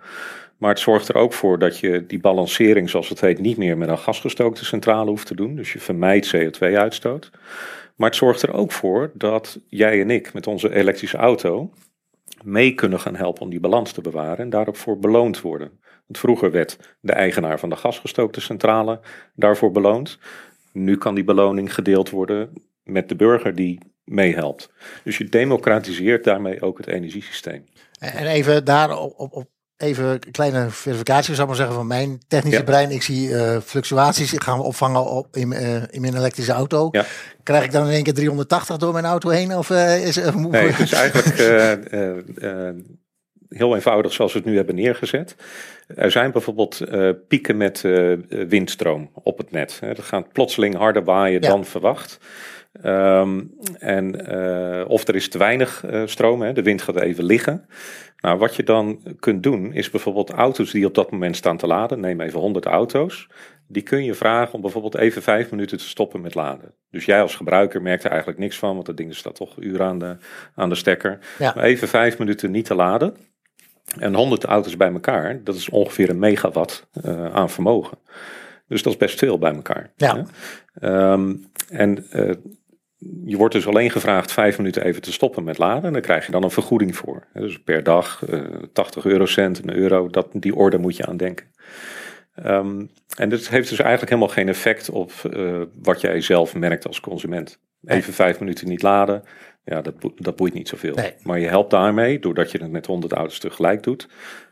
maar 0.61 0.71
het 0.71 0.79
zorgt 0.79 1.09
er 1.09 1.15
ook 1.15 1.33
voor 1.33 1.59
dat 1.59 1.79
je 1.79 2.07
die 2.07 2.21
balancering, 2.21 2.91
zoals 2.91 3.09
het 3.09 3.21
heet, 3.21 3.39
niet 3.39 3.57
meer 3.57 3.79
met 3.79 3.89
een 3.89 3.99
gasgestookte 3.99 4.65
centrale 4.65 5.11
hoeft 5.11 5.27
te 5.27 5.35
doen. 5.35 5.57
Dus 5.57 5.73
je 5.73 5.79
vermijdt 5.79 6.37
CO2-uitstoot. 6.37 7.31
Maar 7.97 8.09
het 8.09 8.19
zorgt 8.19 8.43
er 8.43 8.53
ook 8.53 8.73
voor 8.73 9.11
dat 9.15 9.61
jij 9.69 10.01
en 10.01 10.11
ik 10.11 10.33
met 10.33 10.47
onze 10.47 10.75
elektrische 10.75 11.17
auto 11.17 11.71
mee 12.45 12.75
kunnen 12.75 13.01
gaan 13.01 13.17
helpen 13.17 13.43
om 13.43 13.51
die 13.51 13.61
balans 13.61 13.93
te 13.93 14.01
bewaren 14.01 14.39
en 14.39 14.51
daarop 14.51 14.77
voor 14.77 14.99
beloond 14.99 15.41
worden. 15.41 15.81
Want 16.07 16.19
vroeger 16.19 16.51
werd 16.51 16.97
de 17.01 17.13
eigenaar 17.13 17.59
van 17.59 17.69
de 17.69 17.77
gasgestookte 17.77 18.41
centrale 18.41 19.01
daarvoor 19.35 19.73
beloond. 19.73 20.19
Nu 20.73 20.97
kan 20.97 21.15
die 21.15 21.25
beloning 21.25 21.75
gedeeld 21.75 22.11
worden 22.11 22.53
met 22.85 23.09
de 23.09 23.17
burger 23.17 23.55
die 23.55 23.79
meehelpt. 24.05 24.73
Dus 25.05 25.19
je 25.19 25.29
democratiseert 25.29 26.25
daarmee 26.25 26.63
ook 26.63 26.79
het 26.79 26.87
energiesysteem. 26.87 27.65
En 27.99 28.27
even 28.27 28.65
daar 28.65 28.99
op, 28.99 29.15
op, 29.17 29.49
even 29.81 30.05
een 30.05 30.31
kleine 30.31 30.71
verificatie, 30.71 31.35
zou 31.35 31.41
ik 31.41 31.47
maar 31.47 31.57
zeggen, 31.57 31.75
van 31.75 31.87
mijn 31.87 32.21
technische 32.29 32.59
ja. 32.59 32.65
brein. 32.65 32.91
Ik 32.91 33.03
zie 33.03 33.29
uh, 33.29 33.57
fluctuaties 33.65 34.33
gaan 34.37 34.59
we 34.59 34.65
opvangen 34.65 35.05
op, 35.07 35.37
in, 35.37 35.53
uh, 35.53 35.75
in 35.91 36.01
mijn 36.01 36.17
elektrische 36.17 36.53
auto. 36.53 36.89
Ja. 36.93 37.05
Krijg 37.43 37.65
ik 37.65 37.73
dan 37.73 37.87
in 37.87 37.93
één 37.93 38.03
keer 38.03 38.15
380 38.15 38.77
door 38.77 38.93
mijn 38.93 39.05
auto 39.05 39.29
heen? 39.29 39.57
Of, 39.57 39.71
uh, 39.71 40.07
is, 40.07 40.17
nee, 40.17 40.67
het 40.67 40.79
is 40.79 40.93
eigenlijk 40.93 41.39
heel 43.49 43.75
eenvoudig 43.75 44.13
zoals 44.13 44.33
we 44.33 44.39
het 44.39 44.49
nu 44.49 44.57
hebben 44.57 44.75
neergezet. 44.75 45.37
Er 45.87 46.11
zijn 46.11 46.33
bijvoorbeeld 46.33 46.81
pieken 47.29 47.57
met 47.57 47.81
windstroom 48.29 49.11
op 49.15 49.39
het 49.39 49.51
net. 49.51 49.79
Hè. 49.81 49.95
Dat 49.95 50.05
gaat 50.05 50.33
plotseling 50.33 50.77
harder 50.77 51.05
waaien 51.05 51.41
dan 51.41 51.65
verwacht. 51.65 52.19
Ehm, 52.73 53.41
en, 53.79 54.35
uh, 54.35 54.89
of 54.89 55.09
er 55.09 55.15
is 55.15 55.29
te 55.29 55.39
weinig 55.39 55.85
uh, 55.85 56.03
stroom, 56.07 56.43
hè, 56.43 56.53
de 56.53 56.63
wind 56.63 56.83
gaat 56.83 57.01
even 57.01 57.25
liggen. 57.25 57.67
Nou, 58.21 58.39
wat 58.39 58.57
je 58.57 58.63
dan 58.63 59.01
kunt 59.19 59.43
doen, 59.43 59.73
is 59.73 59.91
bijvoorbeeld 59.91 60.31
auto's 60.31 60.71
die 60.71 60.87
op 60.87 60.95
dat 60.95 61.11
moment 61.11 61.37
staan 61.37 61.57
te 61.57 61.67
laden, 61.67 62.01
neem 62.01 62.21
even 62.21 62.41
100 62.41 62.67
auto's, 62.67 63.29
die 63.67 63.83
kun 63.83 64.05
je 64.05 64.15
vragen 64.15 64.55
om 64.55 64.61
bijvoorbeeld 64.61 64.97
even 64.97 65.23
vijf 65.23 65.51
minuten 65.51 65.79
te 65.79 65.89
stoppen 65.89 66.21
met 66.21 66.35
laden. 66.35 66.75
Dus 66.91 67.05
jij 67.05 67.23
als 67.23 67.37
gebruiker 67.37 67.83
merkt 67.83 68.05
er 68.05 68.11
eigenlijk 68.11 68.41
niks 68.41 68.59
van, 68.59 68.75
want 68.75 68.87
dat 68.87 68.97
ding 68.97 69.15
staat 69.15 69.35
toch 69.35 69.57
uren 69.59 69.87
aan 69.87 69.99
de, 69.99 70.17
aan 70.55 70.69
de 70.69 70.75
stekker. 70.75 71.19
Ja. 71.39 71.53
Maar 71.55 71.65
even 71.65 71.89
vijf 71.89 72.19
minuten 72.19 72.51
niet 72.51 72.65
te 72.65 72.75
laden. 72.75 73.17
En 73.99 74.15
100 74.15 74.45
auto's 74.45 74.77
bij 74.77 74.93
elkaar, 74.93 75.45
dat 75.45 75.55
is 75.55 75.69
ongeveer 75.69 76.11
een 76.11 76.19
megawatt 76.19 76.89
uh, 77.05 77.35
aan 77.35 77.51
vermogen. 77.51 77.99
Dus 78.69 78.83
dat 78.83 78.93
is 78.93 78.99
best 78.99 79.19
veel 79.19 79.39
bij 79.39 79.55
elkaar. 79.55 79.93
Ja. 79.97 80.25
Um, 80.83 81.50
en 81.71 82.07
uh, 82.13 82.31
je 83.25 83.37
wordt 83.37 83.55
dus 83.55 83.67
alleen 83.67 83.91
gevraagd 83.91 84.33
vijf 84.33 84.59
minuten 84.59 84.85
even 84.85 85.03
te 85.03 85.13
stoppen 85.13 85.45
met 85.45 85.59
laden. 85.59 85.85
En 85.85 85.93
dan 85.93 86.03
krijg 86.03 86.27
je 86.27 86.33
dan 86.33 86.43
een 86.43 86.51
vergoeding 86.51 86.97
voor. 86.97 87.27
Dus 87.33 87.63
per 87.63 87.83
dag 87.83 88.23
uh, 88.31 88.43
80 88.73 89.05
eurocent, 89.05 89.63
een 89.63 89.77
euro, 89.77 90.09
dat, 90.09 90.29
die 90.33 90.55
orde 90.55 90.79
moet 90.79 90.97
je 90.97 91.07
aan 91.07 91.17
denken. 91.17 91.47
Um, 92.47 92.91
en 93.17 93.29
dat 93.29 93.49
heeft 93.49 93.69
dus 93.69 93.79
eigenlijk 93.79 94.11
helemaal 94.11 94.35
geen 94.35 94.49
effect 94.49 94.91
op 94.91 95.13
uh, 95.31 95.63
wat 95.83 96.01
jij 96.01 96.21
zelf 96.21 96.55
merkt 96.55 96.87
als 96.87 97.01
consument. 97.01 97.61
Even 97.85 98.13
vijf 98.13 98.41
minuten 98.41 98.69
niet 98.69 98.83
laden, 98.83 99.23
ja, 99.65 99.81
dat, 99.81 99.95
dat 100.17 100.37
boeit 100.37 100.55
niet 100.55 100.69
zoveel. 100.69 100.95
Nee. 100.95 101.15
Maar 101.23 101.41
je 101.41 101.49
helpt 101.49 101.71
daarmee, 101.71 102.19
doordat 102.19 102.51
je 102.51 102.59
het 102.59 102.71
met 102.71 102.87
100 102.87 103.13
auto's 103.13 103.39
tegelijk 103.39 103.83
doet, 103.83 104.09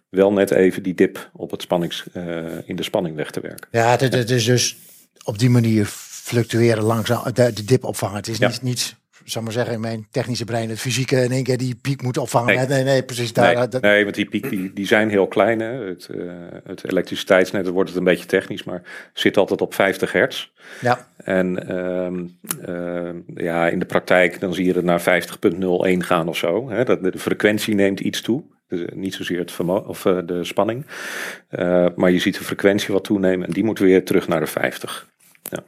wel 0.08 0.32
net 0.32 0.50
even 0.50 0.82
die 0.82 0.94
dip 0.94 1.30
op 1.32 1.50
het 1.50 1.62
spannings, 1.62 2.06
uh, 2.14 2.46
in 2.64 2.76
de 2.76 2.82
spanning 2.82 3.16
weg 3.16 3.30
te 3.30 3.40
werken. 3.40 3.68
Ja, 3.70 3.90
het, 3.90 4.00
het 4.14 4.30
is 4.30 4.44
dus 4.44 4.76
op 5.24 5.38
die 5.38 5.50
manier 5.50 5.86
fluctueren 6.28 6.82
langzaam, 6.82 7.32
de, 7.32 7.52
de 7.52 7.64
dip 7.64 7.84
opvangen. 7.84 8.16
Het 8.16 8.28
is 8.28 8.38
niet, 8.38 8.62
niet 8.62 8.96
zal 9.30 9.42
maar 9.42 9.52
zeggen, 9.52 9.74
in 9.74 9.80
mijn 9.80 10.06
technische 10.10 10.44
brein, 10.44 10.68
het 10.68 10.80
fysieke 10.80 11.16
in 11.16 11.32
één 11.32 11.42
keer 11.42 11.58
die 11.58 11.74
piek 11.74 12.02
moet 12.02 12.18
opvangen. 12.18 12.56
Nee, 12.56 12.66
nee, 12.66 12.84
nee 12.84 13.02
precies. 13.02 13.32
Daar, 13.32 13.54
nee, 13.54 13.68
dat... 13.68 13.82
nee, 13.82 14.02
want 14.02 14.14
die 14.14 14.28
piek 14.28 14.50
die, 14.50 14.72
die 14.72 14.86
zijn 14.86 15.10
heel 15.10 15.26
klein. 15.26 15.60
Hè. 15.60 15.86
Het, 15.86 16.08
uh, 16.10 16.32
het 16.64 16.90
elektriciteitsnet, 16.90 17.64
dan 17.64 17.72
wordt 17.72 17.88
het 17.88 17.98
een 17.98 18.04
beetje 18.04 18.26
technisch, 18.26 18.64
maar 18.64 18.82
zit 19.12 19.36
altijd 19.36 19.60
op 19.60 19.74
50 19.74 20.12
hertz. 20.12 20.50
Ja. 20.80 21.08
En 21.16 21.70
uh, 21.70 22.74
uh, 22.74 23.10
ja, 23.34 23.68
in 23.68 23.78
de 23.78 23.84
praktijk 23.84 24.40
dan 24.40 24.54
zie 24.54 24.64
je 24.64 24.72
het 24.72 24.84
naar 24.84 25.22
50.01 25.94 25.98
gaan 25.98 26.28
of 26.28 26.36
zo. 26.36 26.70
Hè. 26.70 26.84
Dat, 26.84 27.02
de 27.02 27.18
frequentie 27.18 27.74
neemt 27.74 28.00
iets 28.00 28.20
toe. 28.20 28.42
Dus 28.68 28.80
niet 28.94 29.14
zozeer 29.14 29.38
het 29.38 29.60
of 29.66 30.04
uh, 30.04 30.18
de 30.26 30.44
spanning. 30.44 30.86
maar 31.96 32.10
je 32.10 32.18
ziet 32.18 32.38
de 32.38 32.44
frequentie 32.44 32.94
wat 32.94 33.04
toenemen 33.04 33.46
en 33.46 33.52
die 33.52 33.64
moet 33.64 33.78
weer 33.78 34.04
terug 34.04 34.28
naar 34.28 34.40
de 34.40 34.46
50. 34.46 35.08
Ja. 35.42 35.64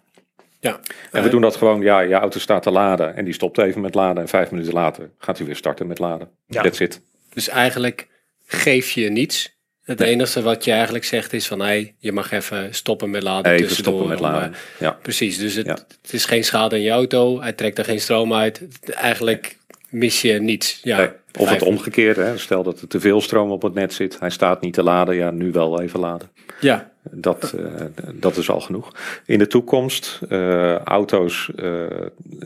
Ja. 0.60 0.80
En 1.10 1.22
we 1.22 1.28
doen 1.28 1.40
dat 1.40 1.56
gewoon, 1.56 1.80
ja, 1.80 2.00
je 2.00 2.14
auto 2.14 2.38
staat 2.38 2.62
te 2.62 2.70
laden 2.70 3.16
en 3.16 3.24
die 3.24 3.34
stopt 3.34 3.58
even 3.58 3.80
met 3.80 3.94
laden 3.94 4.22
en 4.22 4.28
vijf 4.28 4.50
minuten 4.50 4.72
later 4.72 5.10
gaat 5.18 5.36
hij 5.36 5.46
weer 5.46 5.56
starten 5.56 5.86
met 5.86 5.98
laden. 5.98 6.28
Ja. 6.46 6.62
That's 6.62 6.80
it. 6.80 7.00
Dus 7.32 7.48
eigenlijk 7.48 8.08
geef 8.46 8.90
je 8.90 9.10
niets. 9.10 9.58
Het 9.84 10.00
enige 10.00 10.42
wat 10.42 10.64
je 10.64 10.72
eigenlijk 10.72 11.04
zegt 11.04 11.32
is 11.32 11.46
van, 11.46 11.60
hé, 11.60 11.66
hey, 11.66 11.94
je 11.98 12.12
mag 12.12 12.30
even 12.30 12.74
stoppen 12.74 13.10
met 13.10 13.22
laden. 13.22 13.52
Even 13.52 13.76
stoppen 13.76 14.08
met 14.08 14.20
laden, 14.20 14.54
ja. 14.78 14.98
Precies, 15.02 15.38
dus 15.38 15.54
het, 15.54 15.66
het, 15.66 15.98
is 16.10 16.24
geen 16.24 16.44
schade 16.44 16.76
in 16.76 16.82
je 16.82 16.90
auto, 16.90 17.40
hij 17.40 17.52
trekt 17.52 17.78
er 17.78 17.84
geen 17.84 18.00
stroom 18.00 18.34
uit. 18.34 18.62
Eigenlijk 18.94 19.56
mis 19.88 20.22
je 20.22 20.32
niets. 20.32 20.80
Ja, 20.82 21.14
of 21.38 21.50
het 21.50 21.62
omgekeerde, 21.62 22.22
hè. 22.22 22.38
stel 22.38 22.62
dat 22.62 22.80
er 22.80 22.88
te 22.88 23.00
veel 23.00 23.20
stroom 23.20 23.50
op 23.50 23.62
het 23.62 23.74
net 23.74 23.92
zit, 23.92 24.20
hij 24.20 24.30
staat 24.30 24.60
niet 24.60 24.74
te 24.74 24.82
laden, 24.82 25.14
ja, 25.14 25.30
nu 25.30 25.52
wel 25.52 25.80
even 25.80 26.00
laden. 26.00 26.30
Ja. 26.60 26.92
Dat, 27.10 27.54
uh, 27.56 27.70
dat 28.14 28.36
is 28.36 28.50
al 28.50 28.60
genoeg. 28.60 28.92
In 29.26 29.38
de 29.38 29.46
toekomst, 29.46 30.20
uh, 30.28 30.76
auto's 30.76 31.50
uh, 31.56 31.86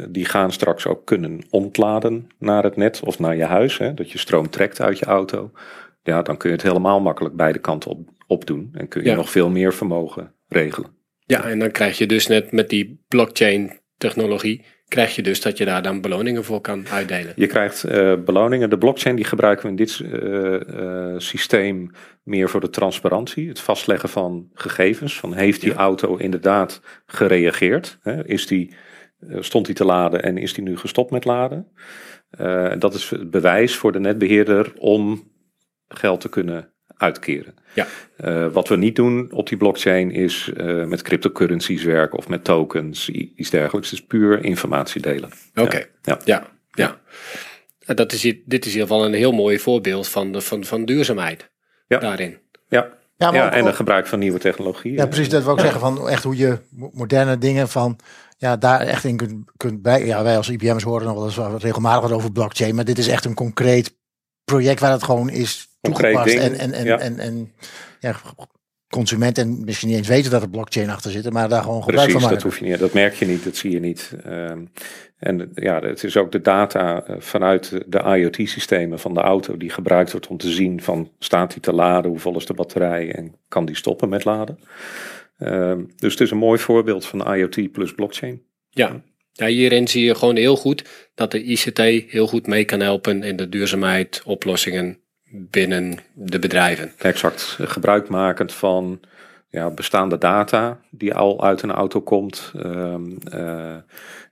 die 0.08 0.24
gaan 0.24 0.52
straks 0.52 0.86
ook 0.86 1.06
kunnen 1.06 1.40
ontladen 1.50 2.28
naar 2.38 2.62
het 2.62 2.76
net 2.76 3.00
of 3.04 3.18
naar 3.18 3.36
je 3.36 3.44
huis. 3.44 3.78
Hè, 3.78 3.94
dat 3.94 4.10
je 4.10 4.18
stroom 4.18 4.50
trekt 4.50 4.80
uit 4.80 4.98
je 4.98 5.04
auto. 5.04 5.50
Ja, 6.02 6.22
dan 6.22 6.36
kun 6.36 6.50
je 6.50 6.56
het 6.56 6.64
helemaal 6.64 7.00
makkelijk 7.00 7.36
beide 7.36 7.58
kanten 7.58 8.06
op, 8.26 8.46
doen. 8.46 8.70
En 8.72 8.88
kun 8.88 9.02
je 9.02 9.08
ja. 9.08 9.14
nog 9.16 9.30
veel 9.30 9.50
meer 9.50 9.74
vermogen 9.74 10.32
regelen. 10.48 10.90
Ja, 11.26 11.44
en 11.44 11.58
dan 11.58 11.70
krijg 11.70 11.98
je 11.98 12.06
dus 12.06 12.26
net 12.26 12.52
met 12.52 12.68
die 12.68 13.04
blockchain 13.08 13.80
technologie 13.96 14.64
krijg 14.94 15.14
je 15.14 15.22
dus 15.22 15.40
dat 15.40 15.58
je 15.58 15.64
daar 15.64 15.82
dan 15.82 16.00
beloningen 16.00 16.44
voor 16.44 16.60
kan 16.60 16.88
uitdelen. 16.88 17.32
Je 17.36 17.46
krijgt 17.46 17.84
uh, 17.84 18.14
beloningen. 18.24 18.70
De 18.70 18.78
blockchain 18.78 19.16
die 19.16 19.24
gebruiken 19.24 19.64
we 19.64 19.70
in 19.70 19.76
dit 19.76 19.98
uh, 19.98 20.60
uh, 20.60 21.14
systeem 21.18 21.90
meer 22.22 22.48
voor 22.48 22.60
de 22.60 22.70
transparantie. 22.70 23.48
Het 23.48 23.60
vastleggen 23.60 24.08
van 24.08 24.50
gegevens. 24.54 25.18
Van 25.18 25.32
heeft 25.32 25.60
die 25.60 25.70
ja. 25.70 25.76
auto 25.76 26.16
inderdaad 26.16 26.80
gereageerd? 27.06 27.98
Hè? 28.02 28.26
Is 28.26 28.46
die, 28.46 28.74
stond 29.38 29.66
die 29.66 29.74
te 29.74 29.84
laden 29.84 30.22
en 30.22 30.38
is 30.38 30.54
die 30.54 30.64
nu 30.64 30.76
gestopt 30.76 31.10
met 31.10 31.24
laden? 31.24 31.68
dat 32.78 32.94
is 32.94 33.10
het 33.10 33.30
bewijs 33.30 33.76
voor 33.76 33.92
de 33.92 34.00
netbeheerder 34.00 34.72
om 34.76 35.32
geld 35.88 36.20
te 36.20 36.28
kunnen 36.28 36.73
uitkeren. 36.96 37.54
Ja. 37.74 37.86
Uh, 38.24 38.52
wat 38.52 38.68
we 38.68 38.76
niet 38.76 38.96
doen 38.96 39.32
op 39.32 39.48
die 39.48 39.58
blockchain 39.58 40.10
is 40.10 40.50
uh, 40.56 40.84
met 40.84 41.02
cryptocurrencies 41.02 41.82
werken 41.82 42.18
of 42.18 42.28
met 42.28 42.44
tokens, 42.44 43.08
iets 43.08 43.50
dergelijks. 43.50 43.90
Het 43.90 43.98
is 43.98 44.06
puur 44.06 44.44
informatie 44.44 45.00
delen. 45.00 45.30
Oké, 45.50 45.62
okay. 45.62 45.90
ja. 46.02 46.18
ja. 46.24 46.46
ja, 46.70 47.00
ja. 47.86 47.94
Dat 47.94 48.12
is, 48.12 48.20
dit 48.20 48.36
is 48.46 48.74
in 48.74 48.80
ieder 48.80 48.80
geval 48.80 49.04
een 49.04 49.14
heel 49.14 49.32
mooi 49.32 49.58
voorbeeld 49.58 50.08
van, 50.08 50.32
de, 50.32 50.40
van, 50.40 50.64
van 50.64 50.84
duurzaamheid 50.84 51.50
ja. 51.86 51.98
daarin. 51.98 52.38
Ja, 52.68 52.88
ja, 53.16 53.32
ja 53.32 53.52
en 53.52 53.64
het 53.64 53.76
gebruik 53.76 54.06
van 54.06 54.18
nieuwe 54.18 54.38
technologie. 54.38 54.92
Ja, 54.92 55.06
precies. 55.06 55.28
Dat 55.28 55.44
wil 55.44 55.54
ik 55.54 55.60
zeggen 55.60 55.80
van 55.80 56.08
echt 56.08 56.22
hoe 56.22 56.36
je 56.36 56.58
moderne 56.92 57.38
dingen 57.38 57.68
van 57.68 57.98
ja, 58.38 58.56
daar 58.56 58.80
echt 58.80 59.04
in 59.04 59.16
kunt, 59.16 59.50
kunt 59.56 59.82
bij. 59.82 60.06
Ja, 60.06 60.22
wij 60.22 60.36
als 60.36 60.48
IBM's 60.48 60.82
horen 60.82 61.06
nog 61.06 61.14
wel 61.14 61.24
eens 61.24 61.62
regelmatig 61.62 62.02
wat 62.02 62.12
over 62.12 62.32
blockchain, 62.32 62.74
maar 62.74 62.84
dit 62.84 62.98
is 62.98 63.08
echt 63.08 63.24
een 63.24 63.34
concreet 63.34 63.96
project 64.44 64.80
waar 64.80 64.92
het 64.92 65.02
gewoon 65.02 65.30
is 65.30 65.68
toegepast. 65.80 66.34
En, 66.34 66.58
en, 66.58 66.72
en, 66.72 66.84
ja. 66.84 66.98
en, 66.98 67.18
en 67.18 67.52
ja, 68.00 68.16
consument 68.88 69.38
en 69.38 69.64
misschien 69.64 69.88
niet 69.88 69.96
eens 69.96 70.08
weten 70.08 70.30
dat 70.30 70.42
er 70.42 70.50
blockchain 70.50 70.90
achter 70.90 71.10
zit, 71.10 71.30
maar 71.30 71.48
daar 71.48 71.62
gewoon 71.62 71.82
gebruik 71.82 72.08
Precies, 72.08 72.12
van 72.12 72.30
maken. 72.30 72.36
dat 72.36 72.52
hoef 72.52 72.58
je 72.58 72.70
niet, 72.70 72.78
dat 72.78 72.92
merk 72.92 73.14
je 73.14 73.26
niet, 73.26 73.44
dat 73.44 73.56
zie 73.56 73.70
je 73.70 73.80
niet. 73.80 74.16
Um, 74.26 74.70
en 75.18 75.50
ja, 75.54 75.80
het 75.80 76.04
is 76.04 76.16
ook 76.16 76.32
de 76.32 76.40
data 76.40 77.04
vanuit 77.18 77.82
de 77.86 77.98
IoT-systemen 77.98 78.98
van 78.98 79.14
de 79.14 79.20
auto 79.20 79.56
die 79.56 79.70
gebruikt 79.70 80.12
wordt 80.12 80.26
om 80.26 80.36
te 80.36 80.50
zien 80.50 80.82
van 80.82 81.10
staat 81.18 81.52
die 81.52 81.60
te 81.60 81.72
laden, 81.72 82.10
hoe 82.10 82.20
vol 82.20 82.36
is 82.36 82.46
de 82.46 82.54
batterij 82.54 83.12
en 83.14 83.34
kan 83.48 83.64
die 83.64 83.76
stoppen 83.76 84.08
met 84.08 84.24
laden. 84.24 84.58
Um, 85.38 85.92
dus 85.96 86.12
het 86.12 86.20
is 86.20 86.30
een 86.30 86.36
mooi 86.36 86.58
voorbeeld 86.58 87.06
van 87.06 87.34
IoT 87.34 87.72
plus 87.72 87.94
blockchain. 87.94 88.42
Ja. 88.70 89.02
Ja, 89.36 89.46
hierin 89.46 89.88
zie 89.88 90.04
je 90.04 90.14
gewoon 90.14 90.36
heel 90.36 90.56
goed 90.56 90.84
dat 91.14 91.30
de 91.30 91.42
ICT 91.42 91.78
heel 92.10 92.26
goed 92.26 92.46
mee 92.46 92.64
kan 92.64 92.80
helpen 92.80 93.22
in 93.22 93.36
de 93.36 93.48
duurzaamheid, 93.48 94.22
oplossingen 94.24 94.98
binnen 95.30 95.98
de 96.12 96.38
bedrijven. 96.38 96.92
Exact. 96.98 97.56
Gebruikmakend 97.60 98.52
van 98.52 99.00
ja, 99.48 99.70
bestaande 99.70 100.18
data 100.18 100.80
die 100.90 101.14
al 101.14 101.44
uit 101.44 101.62
een 101.62 101.72
auto 101.72 102.00
komt. 102.00 102.52
Um, 102.56 103.18
uh, 103.34 103.76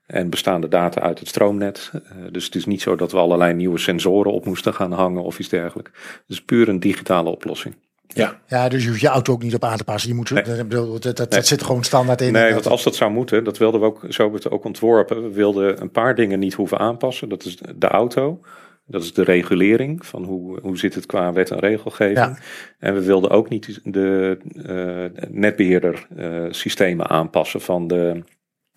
en 0.07 0.31
bestaande 0.31 0.69
data 0.69 1.01
uit 1.01 1.19
het 1.19 1.29
stroomnet. 1.29 1.91
Uh, 1.95 2.01
dus 2.31 2.45
het 2.45 2.55
is 2.55 2.67
niet 2.67 2.83
zo 2.83 2.97
dat 2.97 3.13
we 3.13 3.19
allerlei 3.19 3.55
nieuwe 3.55 3.79
sensoren 3.79 4.33
op 4.33 4.45
moesten 4.45 4.75
gaan 4.75 4.93
hangen 4.93 5.23
of 5.23 5.39
iets 5.39 5.49
dergelijks. 5.49 5.91
Het 5.93 6.25
is 6.27 6.43
puur 6.43 6.69
een 6.69 6.81
digitale 6.81 7.31
oplossing. 7.31 7.75
Ja. 8.15 8.41
ja, 8.47 8.69
dus 8.69 8.83
je 8.83 8.89
hoeft 8.89 9.01
je 9.01 9.09
auto 9.09 9.33
ook 9.33 9.43
niet 9.43 9.55
op 9.55 9.65
aan 9.65 9.77
te 9.77 9.85
passen. 9.85 10.11
Je 10.11 10.15
moet, 10.15 10.31
nee. 10.31 10.43
dat, 10.43 11.03
dat, 11.03 11.17
dat, 11.17 11.31
nee. 11.31 11.43
zit 11.43 11.63
gewoon 11.63 11.85
standaard 11.85 12.21
in. 12.21 12.33
Nee, 12.33 12.53
want 12.53 12.67
als 12.67 12.83
dat 12.83 12.97
zou 12.97 13.11
moeten, 13.11 13.45
dat 13.45 13.59
wilden 13.59 13.81
we 13.81 13.87
ook, 13.87 13.99
zo 14.09 14.23
hebben 14.23 14.41
we 14.41 14.45
het 14.45 14.51
ook 14.55 14.65
ontworpen. 14.65 15.23
We 15.23 15.33
wilden 15.33 15.81
een 15.81 15.91
paar 15.91 16.15
dingen 16.15 16.39
niet 16.39 16.55
hoeven 16.55 16.79
aanpassen. 16.79 17.29
Dat 17.29 17.45
is 17.45 17.57
de 17.77 17.89
auto. 17.89 18.41
Dat 18.87 19.03
is 19.03 19.15
de 19.15 19.25
regulering 19.25 20.07
van 20.07 20.25
hoe, 20.25 20.61
hoe 20.61 20.79
zit 20.79 20.95
het 20.95 21.07
qua 21.07 21.33
wet 21.33 21.51
en 21.51 21.59
regelgeving. 21.59 22.19
Ja. 22.19 22.39
En 22.79 22.95
we 22.95 23.05
wilden 23.05 23.31
ook 23.31 23.49
niet 23.49 23.81
de 23.85 24.39
uh, 24.53 25.25
netbeheerder 25.31 26.07
uh, 26.17 26.47
systemen 26.51 27.09
aanpassen 27.09 27.61
van 27.61 27.87
de, 27.87 28.23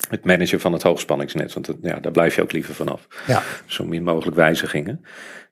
het 0.09 0.25
managen 0.25 0.59
van 0.59 0.73
het 0.73 0.83
hoogspanningsnet. 0.83 1.53
Want 1.53 1.67
het, 1.67 1.77
ja, 1.81 1.99
daar 1.99 2.11
blijf 2.11 2.35
je 2.35 2.41
ook 2.41 2.51
liever 2.51 2.73
vanaf. 2.73 3.07
Ja. 3.27 3.41
Zo 3.65 3.85
min 3.85 4.03
mogelijk 4.03 4.35
wijzigingen. 4.35 5.05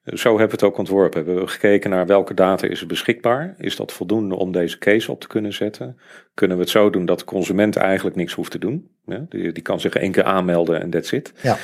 Zo 0.05 0.29
hebben 0.29 0.45
we 0.45 0.51
het 0.51 0.63
ook 0.63 0.77
ontworpen. 0.77 1.23
We 1.23 1.31
hebben 1.31 1.49
gekeken 1.49 1.89
naar 1.89 2.05
welke 2.05 2.33
data 2.33 2.67
is 2.67 2.81
er 2.81 2.87
beschikbaar. 2.87 3.55
Is 3.57 3.75
dat 3.75 3.91
voldoende 3.91 4.35
om 4.35 4.51
deze 4.51 4.77
case 4.77 5.11
op 5.11 5.21
te 5.21 5.27
kunnen 5.27 5.53
zetten? 5.53 5.97
Kunnen 6.33 6.57
we 6.57 6.63
het 6.63 6.71
zo 6.71 6.89
doen 6.89 7.05
dat 7.05 7.19
de 7.19 7.25
consument 7.25 7.75
eigenlijk 7.75 8.15
niks 8.15 8.33
hoeft 8.33 8.51
te 8.51 8.59
doen? 8.59 8.89
Ja, 9.05 9.25
die, 9.29 9.51
die, 9.51 9.63
kan 9.63 9.79
zich 9.79 9.93
één 9.93 10.11
keer 10.11 10.23
aanmelden 10.23 10.81
en 10.81 10.89
that's 10.89 11.11
it. 11.11 11.33
Ja. 11.41 11.57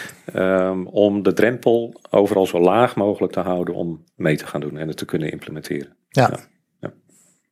Um, 0.69 0.87
om 0.87 1.23
de 1.23 1.33
drempel 1.33 2.01
overal 2.09 2.45
zo 2.45 2.59
laag 2.59 2.95
mogelijk 2.95 3.33
te 3.33 3.39
houden 3.39 3.75
om 3.75 4.03
mee 4.15 4.37
te 4.37 4.47
gaan 4.47 4.61
doen 4.61 4.77
en 4.77 4.87
het 4.87 4.97
te 4.97 5.05
kunnen 5.05 5.31
implementeren. 5.31 5.95
Ja. 6.09 6.29
ja. 6.31 6.39
ja. 6.79 6.93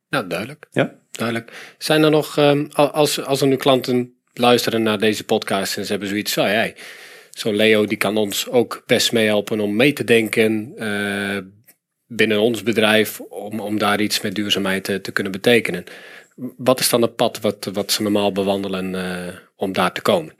Nou, 0.09 0.27
duidelijk. 0.27 0.67
Ja. 0.71 0.93
Duidelijk. 1.11 1.75
Zijn 1.77 2.03
er 2.03 2.11
nog, 2.11 2.37
um, 2.37 2.67
als, 2.71 3.25
als 3.25 3.41
er 3.41 3.47
nu 3.47 3.55
klanten 3.55 4.16
luisteren 4.37 4.83
naar 4.83 4.99
deze 4.99 5.23
podcast 5.23 5.77
en 5.77 5.83
ze 5.85 5.91
hebben 5.91 6.09
zoiets 6.09 6.33
van, 6.33 7.55
Leo 7.55 7.85
die 7.85 7.97
kan 7.97 8.17
ons 8.17 8.49
ook 8.49 8.83
best 8.85 9.11
meehelpen 9.11 9.59
om 9.59 9.75
mee 9.75 9.93
te 9.93 10.03
denken. 10.03 10.73
Uh, 10.77 11.37
binnen 12.07 12.39
ons 12.39 12.63
bedrijf 12.63 13.19
om, 13.19 13.59
om 13.59 13.77
daar 13.77 14.01
iets 14.01 14.21
met 14.21 14.35
duurzaamheid 14.35 14.83
te, 14.83 15.01
te 15.01 15.11
kunnen 15.11 15.31
betekenen. 15.31 15.83
Wat 16.57 16.79
is 16.79 16.89
dan 16.89 17.01
het 17.01 17.15
pad 17.15 17.39
wat, 17.41 17.69
wat 17.73 17.91
ze 17.91 18.01
normaal 18.01 18.31
bewandelen 18.31 18.93
uh, 18.93 19.27
om 19.55 19.71
daar 19.73 19.91
te 19.91 20.01
komen? 20.01 20.33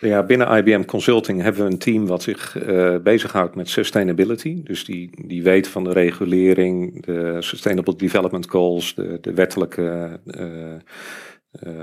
Ja, 0.00 0.22
binnen 0.22 0.56
IBM 0.56 0.84
Consulting 0.84 1.42
hebben 1.42 1.64
we 1.64 1.70
een 1.70 1.78
team 1.78 2.06
wat 2.06 2.22
zich 2.22 2.56
uh, 2.56 2.96
bezighoudt 2.96 3.54
met 3.54 3.68
sustainability. 3.68 4.62
Dus 4.62 4.84
die, 4.84 5.10
die 5.26 5.42
weet 5.42 5.68
van 5.68 5.84
de 5.84 5.92
regulering, 5.92 7.04
de 7.04 7.36
Sustainable 7.40 7.96
Development 7.96 8.50
Goals, 8.50 8.94
de, 8.94 9.18
de 9.20 9.34
wettelijke 9.34 10.20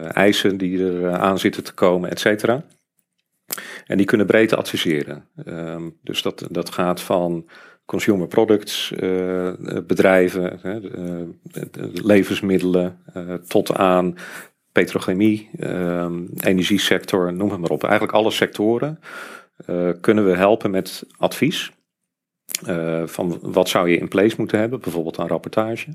eisen 0.07 0.57
die 0.57 0.85
er 0.85 1.11
aan 1.11 1.39
zitten 1.39 1.63
te 1.63 1.73
komen, 1.73 2.09
et 2.09 2.19
cetera. 2.19 2.63
En 3.85 3.97
die 3.97 4.05
kunnen 4.05 4.25
breed 4.25 4.53
adviseren. 4.53 5.27
Um, 5.47 5.97
dus 6.01 6.21
dat, 6.21 6.47
dat 6.51 6.69
gaat 6.69 7.01
van 7.01 7.49
consumer 7.85 8.27
products 8.27 8.91
uh, 8.91 9.51
bedrijven, 9.87 10.59
levensmiddelen, 11.93 12.97
tot 13.47 13.73
aan 13.73 14.15
petrochemie, 14.71 15.49
energiesector, 16.39 17.33
noem 17.33 17.49
het 17.51 17.59
maar 17.59 17.69
op. 17.69 17.83
Eigenlijk 17.83 18.13
alle 18.13 18.31
sectoren 18.31 18.99
kunnen 20.01 20.25
we 20.25 20.35
helpen 20.35 20.71
met 20.71 21.03
advies. 21.17 21.71
Uh, 22.67 23.07
van 23.07 23.39
wat 23.41 23.69
zou 23.69 23.89
je 23.89 23.97
in 23.97 24.07
place 24.07 24.35
moeten 24.37 24.59
hebben, 24.59 24.79
bijvoorbeeld 24.79 25.19
aan 25.19 25.27
rapportage. 25.27 25.89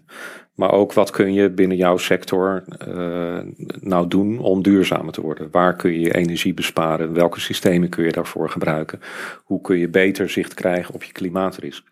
Maar 0.55 0.73
ook 0.73 0.93
wat 0.93 1.11
kun 1.11 1.33
je 1.33 1.51
binnen 1.51 1.77
jouw 1.77 1.97
sector 1.97 2.65
uh, 2.89 3.39
nou 3.81 4.09
doen 4.09 4.39
om 4.39 4.63
duurzamer 4.63 5.13
te 5.13 5.21
worden. 5.21 5.49
Waar 5.51 5.77
kun 5.77 6.01
je 6.01 6.15
energie 6.15 6.55
besparen? 6.55 7.13
Welke 7.13 7.41
systemen 7.41 7.89
kun 7.89 8.05
je 8.05 8.13
daarvoor 8.13 8.51
gebruiken? 8.51 9.01
Hoe 9.45 9.61
kun 9.61 9.79
je 9.79 9.89
beter 9.89 10.31
zicht 10.31 10.55
krijgen 10.55 10.95
op 10.95 11.03
je 11.03 11.13
klimaatrisk? 11.13 11.85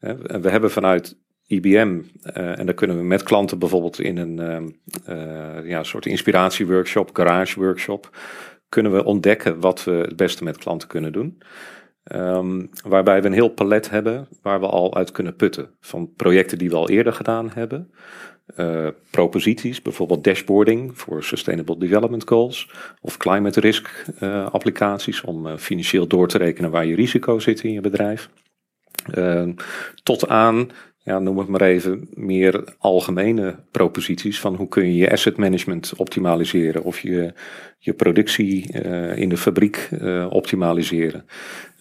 Uh, 0.00 0.12
we 0.40 0.50
hebben 0.50 0.70
vanuit 0.70 1.18
IBM, 1.46 2.00
en 2.22 2.66
daar 2.66 2.74
kunnen 2.74 2.96
we 2.96 3.02
met 3.02 3.22
klanten 3.22 3.58
bijvoorbeeld 3.58 4.00
in 4.00 4.16
een 4.16 4.76
ja, 5.64 5.82
soort 5.82 6.06
inspiratieworkshop, 6.06 7.10
garage 7.12 7.60
workshop, 7.60 8.16
kunnen 8.68 8.92
we 8.92 9.04
ontdekken 9.04 9.60
wat 9.60 9.84
we 9.84 9.92
het 9.92 10.16
beste 10.16 10.44
met 10.44 10.58
klanten 10.58 10.88
kunnen 10.88 11.12
doen. 11.12 11.42
Um, 12.14 12.70
waarbij 12.86 13.20
we 13.20 13.26
een 13.26 13.32
heel 13.32 13.48
palet 13.48 13.90
hebben 13.90 14.28
waar 14.42 14.60
we 14.60 14.66
al 14.66 14.94
uit 14.94 15.12
kunnen 15.12 15.36
putten. 15.36 15.70
Van 15.80 16.12
projecten 16.16 16.58
die 16.58 16.70
we 16.70 16.76
al 16.76 16.88
eerder 16.88 17.12
gedaan 17.12 17.50
hebben. 17.54 17.90
Uh, 18.56 18.88
proposities, 19.10 19.82
bijvoorbeeld 19.82 20.24
dashboarding 20.24 20.98
voor 20.98 21.22
Sustainable 21.22 21.78
Development 21.78 22.28
Goals. 22.28 22.70
Of 23.00 23.16
climate 23.16 23.60
risk 23.60 24.06
uh, 24.20 24.46
applicaties 24.50 25.20
om 25.20 25.46
uh, 25.46 25.56
financieel 25.56 26.06
door 26.06 26.28
te 26.28 26.38
rekenen 26.38 26.70
waar 26.70 26.86
je 26.86 26.94
risico 26.94 27.38
zit 27.38 27.62
in 27.62 27.72
je 27.72 27.80
bedrijf. 27.80 28.30
Ehm, 29.10 29.52
tot 30.02 30.28
aan 30.28 30.70
ja, 31.08 31.18
noem 31.18 31.38
het 31.38 31.48
maar 31.48 31.60
even, 31.60 32.08
meer 32.14 32.74
algemene 32.78 33.56
proposities 33.70 34.40
van 34.40 34.54
hoe 34.54 34.68
kun 34.68 34.86
je 34.86 34.96
je 34.96 35.10
asset 35.10 35.36
management 35.36 35.92
optimaliseren 35.96 36.82
of 36.82 37.00
je, 37.00 37.32
je 37.78 37.92
productie 37.92 38.82
uh, 38.84 39.16
in 39.16 39.28
de 39.28 39.36
fabriek 39.36 39.88
uh, 39.92 40.26
optimaliseren. 40.30 41.24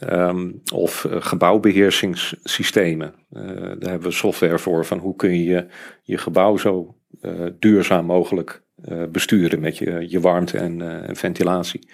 Um, 0.10 0.62
of 0.74 1.04
uh, 1.04 1.16
gebouwbeheersingssystemen. 1.20 3.14
daar 3.30 3.90
hebben 3.90 4.02
we 4.02 4.12
software 4.12 4.60
voor 4.60 4.86
van 4.86 4.98
hoe 4.98 5.16
kun 5.16 5.44
je 5.44 5.66
je 6.02 6.18
gebouw 6.18 6.58
zo 6.58 6.96
duurzaam 7.60 8.06
mogelijk 8.06 8.62
besturen 9.12 9.60
met 9.60 9.78
je, 9.78 10.06
je 10.10 10.20
warmte 10.20 10.58
en, 10.58 11.06
en 11.08 11.16
ventilatie. 11.16 11.90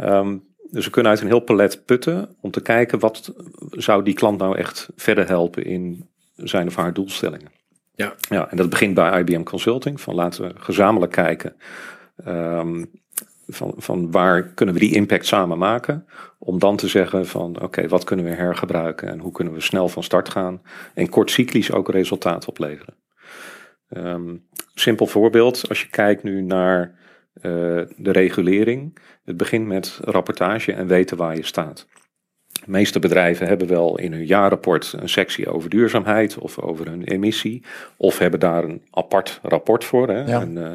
Um, 0.00 0.46
dus 0.70 0.84
we 0.84 0.90
kunnen 0.90 1.12
uit 1.12 1.20
een 1.20 1.26
heel 1.26 1.40
palet 1.40 1.84
putten 1.84 2.36
om 2.40 2.50
te 2.50 2.62
kijken 2.62 2.98
wat 2.98 3.34
zou 3.70 4.02
die 4.02 4.14
klant 4.14 4.38
nou 4.38 4.56
echt 4.56 4.88
verder 4.96 5.28
helpen 5.28 5.64
in 5.64 6.08
zijn 6.44 6.66
of 6.66 6.76
haar 6.76 6.92
doelstellingen. 6.92 7.50
Ja. 7.94 8.14
ja, 8.28 8.50
en 8.50 8.56
dat 8.56 8.70
begint 8.70 8.94
bij 8.94 9.20
IBM 9.20 9.42
Consulting. 9.42 10.00
Van 10.00 10.14
laten 10.14 10.48
we 10.48 10.54
gezamenlijk 10.56 11.12
kijken 11.12 11.56
um, 12.26 12.90
van, 13.46 13.74
van 13.76 14.10
waar 14.10 14.42
kunnen 14.42 14.74
we 14.74 14.80
die 14.80 14.94
impact 14.94 15.26
samen 15.26 15.58
maken. 15.58 16.06
Om 16.38 16.58
dan 16.58 16.76
te 16.76 16.88
zeggen 16.88 17.26
van 17.26 17.62
oké, 17.62 17.88
wat 17.88 18.04
kunnen 18.04 18.24
we 18.24 18.30
hergebruiken 18.30 19.08
en 19.08 19.18
hoe 19.18 19.32
kunnen 19.32 19.54
we 19.54 19.60
snel 19.60 19.88
van 19.88 20.02
start 20.02 20.28
gaan. 20.28 20.62
En 20.94 21.08
kortcyclisch 21.08 21.72
ook 21.72 21.90
resultaat 21.90 22.46
opleveren. 22.46 22.94
Um, 23.88 24.46
simpel 24.74 25.06
voorbeeld, 25.06 25.68
als 25.68 25.80
je 25.80 25.88
kijkt 25.88 26.22
nu 26.22 26.42
naar 26.42 26.98
uh, 27.34 27.42
de 27.96 28.10
regulering. 28.12 28.98
Het 29.24 29.36
begint 29.36 29.66
met 29.66 29.98
rapportage 30.02 30.72
en 30.72 30.86
weten 30.86 31.16
waar 31.16 31.36
je 31.36 31.44
staat. 31.44 31.86
De 32.68 32.74
meeste 32.74 32.98
bedrijven 32.98 33.46
hebben 33.46 33.68
wel 33.68 33.98
in 33.98 34.12
hun 34.12 34.26
jaarrapport 34.26 34.94
een 34.96 35.08
sectie 35.08 35.50
over 35.50 35.70
duurzaamheid 35.70 36.38
of 36.38 36.58
over 36.58 36.86
hun 36.86 37.04
emissie. 37.04 37.62
Of 37.96 38.18
hebben 38.18 38.40
daar 38.40 38.64
een 38.64 38.82
apart 38.90 39.40
rapport 39.42 39.84
voor. 39.84 40.08
Hè. 40.08 40.24
En, 40.24 40.56
uh, 40.56 40.70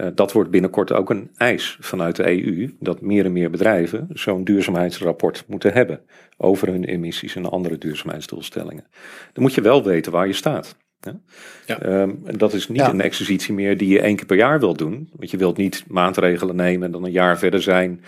uh, 0.00 0.06
dat 0.14 0.32
wordt 0.32 0.50
binnenkort 0.50 0.92
ook 0.92 1.10
een 1.10 1.30
eis 1.36 1.76
vanuit 1.80 2.16
de 2.16 2.26
EU. 2.26 2.74
Dat 2.80 3.00
meer 3.00 3.24
en 3.24 3.32
meer 3.32 3.50
bedrijven 3.50 4.08
zo'n 4.12 4.44
duurzaamheidsrapport 4.44 5.44
moeten 5.46 5.72
hebben. 5.72 6.00
Over 6.36 6.68
hun 6.68 6.84
emissies 6.84 7.36
en 7.36 7.50
andere 7.50 7.78
duurzaamheidsdoelstellingen. 7.78 8.84
Dan 9.32 9.42
moet 9.42 9.54
je 9.54 9.60
wel 9.60 9.84
weten 9.84 10.12
waar 10.12 10.26
je 10.26 10.32
staat. 10.32 10.76
Ja. 11.00 11.20
ja. 11.66 12.00
Um, 12.02 12.20
dat 12.36 12.52
is 12.52 12.68
niet 12.68 12.78
ja. 12.78 12.90
een 12.90 13.00
exercitie 13.00 13.54
meer 13.54 13.76
die 13.76 13.88
je 13.88 14.00
één 14.00 14.16
keer 14.16 14.26
per 14.26 14.36
jaar 14.36 14.60
wilt 14.60 14.78
doen. 14.78 15.10
Want 15.16 15.30
je 15.30 15.36
wilt 15.36 15.56
niet 15.56 15.84
maatregelen 15.88 16.56
nemen 16.56 16.86
en 16.86 16.92
dan 16.92 17.04
een 17.04 17.10
jaar 17.10 17.38
verder 17.38 17.62
zijn 17.62 18.02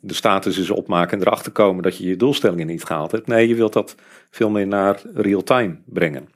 de 0.00 0.14
status 0.14 0.58
is 0.58 0.70
opmaken 0.70 1.18
en 1.18 1.26
erachter 1.26 1.52
komen 1.52 1.82
dat 1.82 1.96
je 1.96 2.08
je 2.08 2.16
doelstellingen 2.16 2.66
niet 2.66 2.84
gehaald 2.84 3.12
hebt. 3.12 3.26
Nee, 3.26 3.48
je 3.48 3.54
wilt 3.54 3.72
dat 3.72 3.94
veel 4.30 4.50
meer 4.50 4.66
naar 4.66 5.00
real-time 5.14 5.78
brengen. 5.86 6.28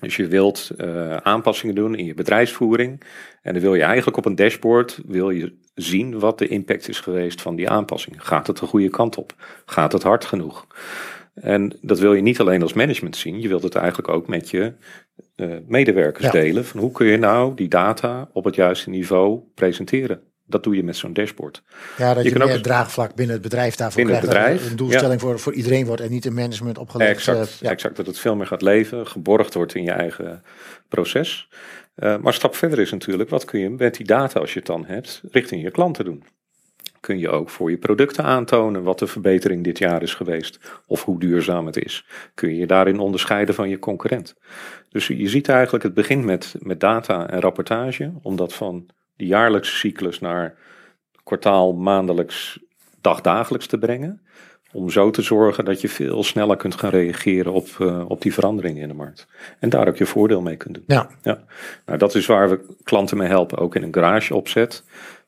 Dus 0.00 0.16
je 0.16 0.26
wilt 0.26 0.70
uh, 0.76 1.16
aanpassingen 1.16 1.74
doen 1.74 1.94
in 1.94 2.04
je 2.04 2.14
bedrijfsvoering. 2.14 3.02
En 3.42 3.52
dan 3.52 3.62
wil 3.62 3.74
je 3.74 3.82
eigenlijk 3.82 4.16
op 4.16 4.24
een 4.24 4.34
dashboard 4.34 5.00
wil 5.06 5.30
je 5.30 5.58
zien 5.74 6.18
wat 6.18 6.38
de 6.38 6.48
impact 6.48 6.88
is 6.88 7.00
geweest 7.00 7.42
van 7.42 7.56
die 7.56 7.70
aanpassing. 7.70 8.26
Gaat 8.26 8.46
het 8.46 8.58
de 8.58 8.66
goede 8.66 8.88
kant 8.88 9.16
op? 9.16 9.34
Gaat 9.66 9.92
het 9.92 10.02
hard 10.02 10.24
genoeg? 10.24 10.66
En 11.34 11.78
dat 11.80 11.98
wil 11.98 12.14
je 12.14 12.22
niet 12.22 12.40
alleen 12.40 12.62
als 12.62 12.72
management 12.72 13.16
zien, 13.16 13.40
je 13.40 13.48
wilt 13.48 13.62
het 13.62 13.74
eigenlijk 13.74 14.08
ook 14.08 14.28
met 14.28 14.50
je 14.50 14.72
uh, 15.36 15.56
medewerkers 15.66 16.24
ja. 16.24 16.30
delen. 16.30 16.64
Van 16.64 16.80
hoe 16.80 16.92
kun 16.92 17.06
je 17.06 17.16
nou 17.16 17.54
die 17.54 17.68
data 17.68 18.28
op 18.32 18.44
het 18.44 18.54
juiste 18.54 18.90
niveau 18.90 19.40
presenteren? 19.54 20.20
Dat 20.50 20.64
doe 20.64 20.76
je 20.76 20.84
met 20.84 20.96
zo'n 20.96 21.12
dashboard. 21.12 21.62
Ja, 21.96 22.14
dat 22.14 22.24
je, 22.24 22.30
je 22.30 22.38
meer 22.38 22.54
ook 22.54 22.62
draagvlak 22.62 23.14
binnen 23.14 23.34
het 23.34 23.44
bedrijf 23.44 23.74
daarvoor 23.74 24.04
binnen 24.04 24.20
krijgt. 24.20 24.38
Het 24.38 24.48
bedrijf, 24.48 24.70
een 24.70 24.76
doelstelling 24.76 25.20
voor, 25.20 25.38
voor 25.38 25.52
iedereen 25.52 25.86
wordt 25.86 26.02
en 26.02 26.10
niet 26.10 26.24
in 26.24 26.34
management 26.34 26.78
opgelegd. 26.78 27.10
Exact, 27.10 27.58
ja. 27.60 27.70
exact, 27.70 27.96
dat 27.96 28.06
het 28.06 28.18
veel 28.18 28.36
meer 28.36 28.46
gaat 28.46 28.62
leven, 28.62 29.06
geborgd 29.06 29.54
wordt 29.54 29.74
in 29.74 29.82
je 29.82 29.92
eigen 29.92 30.42
proces. 30.88 31.48
Uh, 31.96 32.16
maar 32.16 32.34
stap 32.34 32.54
verder 32.54 32.78
is 32.78 32.90
natuurlijk, 32.90 33.30
wat 33.30 33.44
kun 33.44 33.60
je 33.60 33.70
met 33.70 33.94
die 33.94 34.06
data, 34.06 34.40
als 34.40 34.52
je 34.52 34.58
het 34.58 34.68
dan 34.68 34.84
hebt, 34.86 35.20
richting 35.30 35.62
je 35.62 35.70
klanten 35.70 36.04
doen? 36.04 36.24
Kun 37.00 37.18
je 37.18 37.28
ook 37.28 37.50
voor 37.50 37.70
je 37.70 37.78
producten 37.78 38.24
aantonen 38.24 38.82
wat 38.82 38.98
de 38.98 39.06
verbetering 39.06 39.64
dit 39.64 39.78
jaar 39.78 40.02
is 40.02 40.14
geweest 40.14 40.58
of 40.86 41.04
hoe 41.04 41.20
duurzaam 41.20 41.66
het 41.66 41.84
is? 41.84 42.06
Kun 42.34 42.48
je 42.48 42.56
je 42.56 42.66
daarin 42.66 42.98
onderscheiden 42.98 43.54
van 43.54 43.68
je 43.68 43.78
concurrent? 43.78 44.34
Dus 44.88 45.06
je 45.06 45.28
ziet 45.28 45.48
eigenlijk, 45.48 45.84
het 45.84 45.94
begint 45.94 46.24
met, 46.24 46.54
met 46.58 46.80
data 46.80 47.28
en 47.28 47.40
rapportage, 47.40 48.12
omdat 48.22 48.54
van 48.54 48.86
die 49.20 49.28
jaarlijkse 49.28 49.76
cyclus 49.76 50.20
naar 50.20 50.54
kwartaal, 51.24 51.72
maandelijks, 51.72 52.58
dagdagelijks 53.00 53.66
te 53.66 53.78
brengen. 53.78 54.20
Om 54.72 54.90
zo 54.90 55.10
te 55.10 55.22
zorgen 55.22 55.64
dat 55.64 55.80
je 55.80 55.88
veel 55.88 56.22
sneller 56.22 56.56
kunt 56.56 56.74
gaan 56.74 56.90
reageren 56.90 57.52
op, 57.52 57.66
uh, 57.80 58.04
op 58.10 58.22
die 58.22 58.34
veranderingen 58.34 58.82
in 58.82 58.88
de 58.88 58.94
markt. 58.94 59.26
En 59.58 59.68
daar 59.68 59.88
ook 59.88 59.96
je 59.96 60.06
voordeel 60.06 60.40
mee 60.40 60.56
kunt 60.56 60.74
doen. 60.74 60.84
Ja. 60.86 61.08
ja. 61.22 61.44
Nou, 61.86 61.98
dat 61.98 62.14
is 62.14 62.26
waar 62.26 62.50
we 62.50 62.74
klanten 62.82 63.16
mee 63.16 63.28
helpen, 63.28 63.58
ook 63.58 63.74
in 63.74 63.82
een 63.82 63.94
garage 63.94 64.34
opzet. 64.34 64.84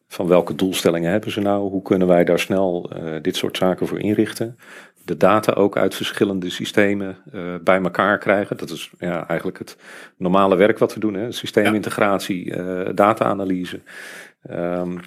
Van 0.08 0.26
welke 0.26 0.54
doelstellingen 0.54 1.10
hebben 1.10 1.30
ze 1.30 1.40
nou? 1.40 1.70
Hoe 1.70 1.82
kunnen 1.82 2.08
wij 2.08 2.24
daar 2.24 2.38
snel 2.38 2.90
uh, 2.96 3.14
dit 3.22 3.36
soort 3.36 3.56
zaken 3.56 3.86
voor 3.86 4.00
inrichten? 4.00 4.58
De 5.04 5.16
data 5.16 5.52
ook 5.52 5.76
uit 5.76 5.94
verschillende 5.94 6.50
systemen 6.50 7.16
uh, 7.34 7.54
bij 7.64 7.80
elkaar 7.82 8.18
krijgen. 8.18 8.56
Dat 8.56 8.70
is 8.70 8.90
ja, 8.98 9.28
eigenlijk 9.28 9.58
het 9.58 9.76
normale 10.16 10.56
werk 10.56 10.78
wat 10.78 10.94
we 10.94 11.00
doen. 11.00 11.14
Hè? 11.14 11.32
Systeemintegratie, 11.32 12.44
uh, 12.44 12.88
data-analyse. 12.94 13.80
Um, 14.50 15.00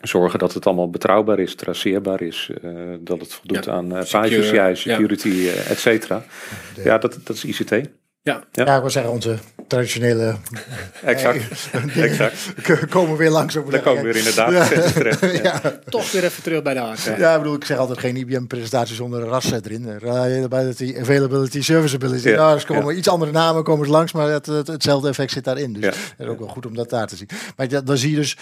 zorgen 0.00 0.38
dat 0.38 0.54
het 0.54 0.66
allemaal 0.66 0.90
betrouwbaar 0.90 1.38
is, 1.38 1.54
traceerbaar 1.54 2.20
is, 2.22 2.50
uh, 2.62 2.94
dat 3.00 3.20
het 3.20 3.34
voldoet 3.34 3.64
ja, 3.64 3.72
aan 3.72 3.96
uh, 3.96 4.02
privacy, 4.02 4.74
security, 4.74 5.28
ja. 5.28 5.52
et 5.52 5.78
cetera. 5.78 6.24
Ja, 6.84 6.98
dat, 6.98 7.18
dat 7.24 7.36
is 7.36 7.44
ICT. 7.44 7.88
Ja, 8.22 8.44
ja. 8.52 8.64
ja 8.64 8.74
ik 8.74 8.80
wil 8.80 8.90
zeggen, 8.90 9.12
onze 9.12 9.38
traditionele. 9.68 10.36
exact. 11.04 11.70
exact. 11.94 12.36
komen 12.88 13.16
weer 13.16 13.30
langs 13.30 13.56
op 13.56 13.70
Dan 13.70 13.80
komen 13.80 14.02
we 14.02 14.12
weer 14.12 14.16
inderdaad 14.16 14.52
ja. 14.52 14.90
terecht. 14.92 15.42
Ja. 15.42 15.60
Toch 15.88 16.12
weer 16.12 16.24
even 16.24 16.42
terug 16.42 16.62
bij 16.62 16.74
de 16.74 16.80
haak. 16.80 16.98
Ja, 16.98 17.32
ik 17.34 17.38
bedoel, 17.38 17.56
ik 17.56 17.64
zeg 17.64 17.78
altijd 17.78 17.98
geen 17.98 18.16
IBM-presentatie 18.16 18.94
zonder 18.94 19.22
een 19.22 19.28
ras 19.28 19.52
erin. 19.52 19.98
Reliability, 19.98 20.96
availability, 21.00 21.62
serviceability. 21.62 22.28
Ja. 22.28 22.36
Nou, 22.36 22.54
dus 22.54 22.64
komen 22.64 22.92
ja. 22.92 22.98
iets 22.98 23.08
andere 23.08 23.32
namen 23.32 23.64
komen 23.64 23.86
ze 23.86 23.92
langs, 23.92 24.12
maar 24.12 24.28
het, 24.28 24.46
het, 24.46 24.66
hetzelfde 24.66 25.08
effect 25.08 25.32
zit 25.32 25.44
daarin. 25.44 25.72
Dus 25.72 25.84
ja. 25.84 25.90
dat 25.90 26.26
is 26.26 26.26
ook 26.26 26.38
wel 26.38 26.48
goed 26.48 26.66
om 26.66 26.74
dat 26.74 26.90
daar 26.90 27.06
te 27.06 27.16
zien. 27.16 27.28
Maar 27.56 27.84
dan 27.84 27.98
zie 27.98 28.10
je 28.10 28.16
dus 28.16 28.36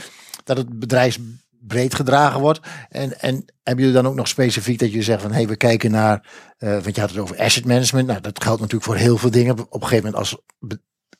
dat 0.44 0.56
het 0.56 0.78
bedrijf 0.78 1.18
breed 1.66 1.94
gedragen 1.94 2.40
wordt. 2.40 2.60
En, 2.88 3.20
en 3.20 3.34
hebben 3.62 3.84
jullie 3.84 4.00
dan 4.00 4.10
ook 4.10 4.16
nog 4.16 4.28
specifiek 4.28 4.78
dat 4.78 4.92
je 4.92 5.02
zegt 5.02 5.22
van 5.22 5.30
hé, 5.30 5.36
hey, 5.36 5.48
we 5.48 5.56
kijken 5.56 5.90
naar, 5.90 6.26
uh, 6.58 6.70
want 6.70 6.94
je 6.94 7.00
had 7.00 7.10
het 7.10 7.18
over 7.18 7.38
asset 7.38 7.64
management. 7.64 8.06
Nou, 8.06 8.20
dat 8.20 8.42
geldt 8.42 8.60
natuurlijk 8.60 8.90
voor 8.90 8.96
heel 8.96 9.18
veel 9.18 9.30
dingen. 9.30 9.52
Op 9.52 9.82
een 9.82 9.88
gegeven 9.88 10.04
moment 10.04 10.14
als 10.14 10.36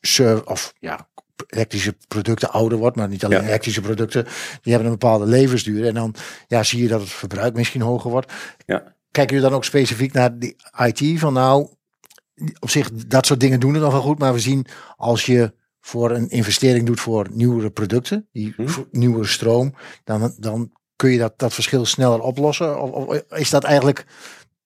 server 0.01 0.47
of 0.47 0.75
ja, 0.79 1.09
elektrische 1.47 1.97
producten 2.09 2.51
ouder 2.51 2.79
wordt, 2.79 2.97
maar 2.97 3.09
niet 3.09 3.25
alleen 3.25 3.45
elektrische 3.45 3.81
producten, 3.81 4.25
die 4.63 4.73
hebben 4.73 4.93
een 4.93 4.99
bepaalde 4.99 5.27
levensduur. 5.27 5.87
En 5.87 5.95
dan 5.95 6.15
ja, 6.47 6.63
zie 6.63 6.83
je 6.83 6.89
dat 6.89 7.01
het 7.01 7.11
verbruik 7.11 7.55
misschien 7.55 7.81
hoger 7.81 8.11
wordt. 8.11 8.33
Ja. 8.67 8.97
Kijken 9.11 9.35
jullie 9.35 9.51
dan 9.51 9.59
ook 9.59 9.65
specifiek 9.65 10.13
naar 10.13 10.39
die 10.39 10.57
IT 10.77 11.21
van 11.21 11.33
nou, 11.33 11.69
op 12.59 12.71
zich 12.71 12.91
dat 12.93 13.27
soort 13.27 13.41
dingen 13.41 13.61
doen 13.61 13.75
het 13.75 13.83
nog 13.83 13.93
wel 13.93 14.01
goed, 14.01 14.19
maar 14.19 14.33
we 14.33 14.41
zien 14.41 14.67
als 14.97 15.27
je 15.27 15.53
voor 15.89 16.11
een 16.11 16.29
investering 16.29 16.87
doet 16.87 17.01
voor 17.01 17.27
nieuwere 17.33 17.71
producten, 17.71 18.29
die 18.33 18.53
hm. 18.57 18.83
nieuwere 18.91 19.27
stroom, 19.27 19.75
dan, 20.05 20.35
dan 20.39 20.73
kun 20.97 21.11
je 21.11 21.19
dat, 21.19 21.39
dat 21.39 21.55
verschil 21.55 21.85
sneller 21.85 22.21
oplossen? 22.21 22.81
Of, 22.81 22.91
of 22.91 23.23
is 23.31 23.51
dat 23.51 23.65
eigenlijk 23.65 24.07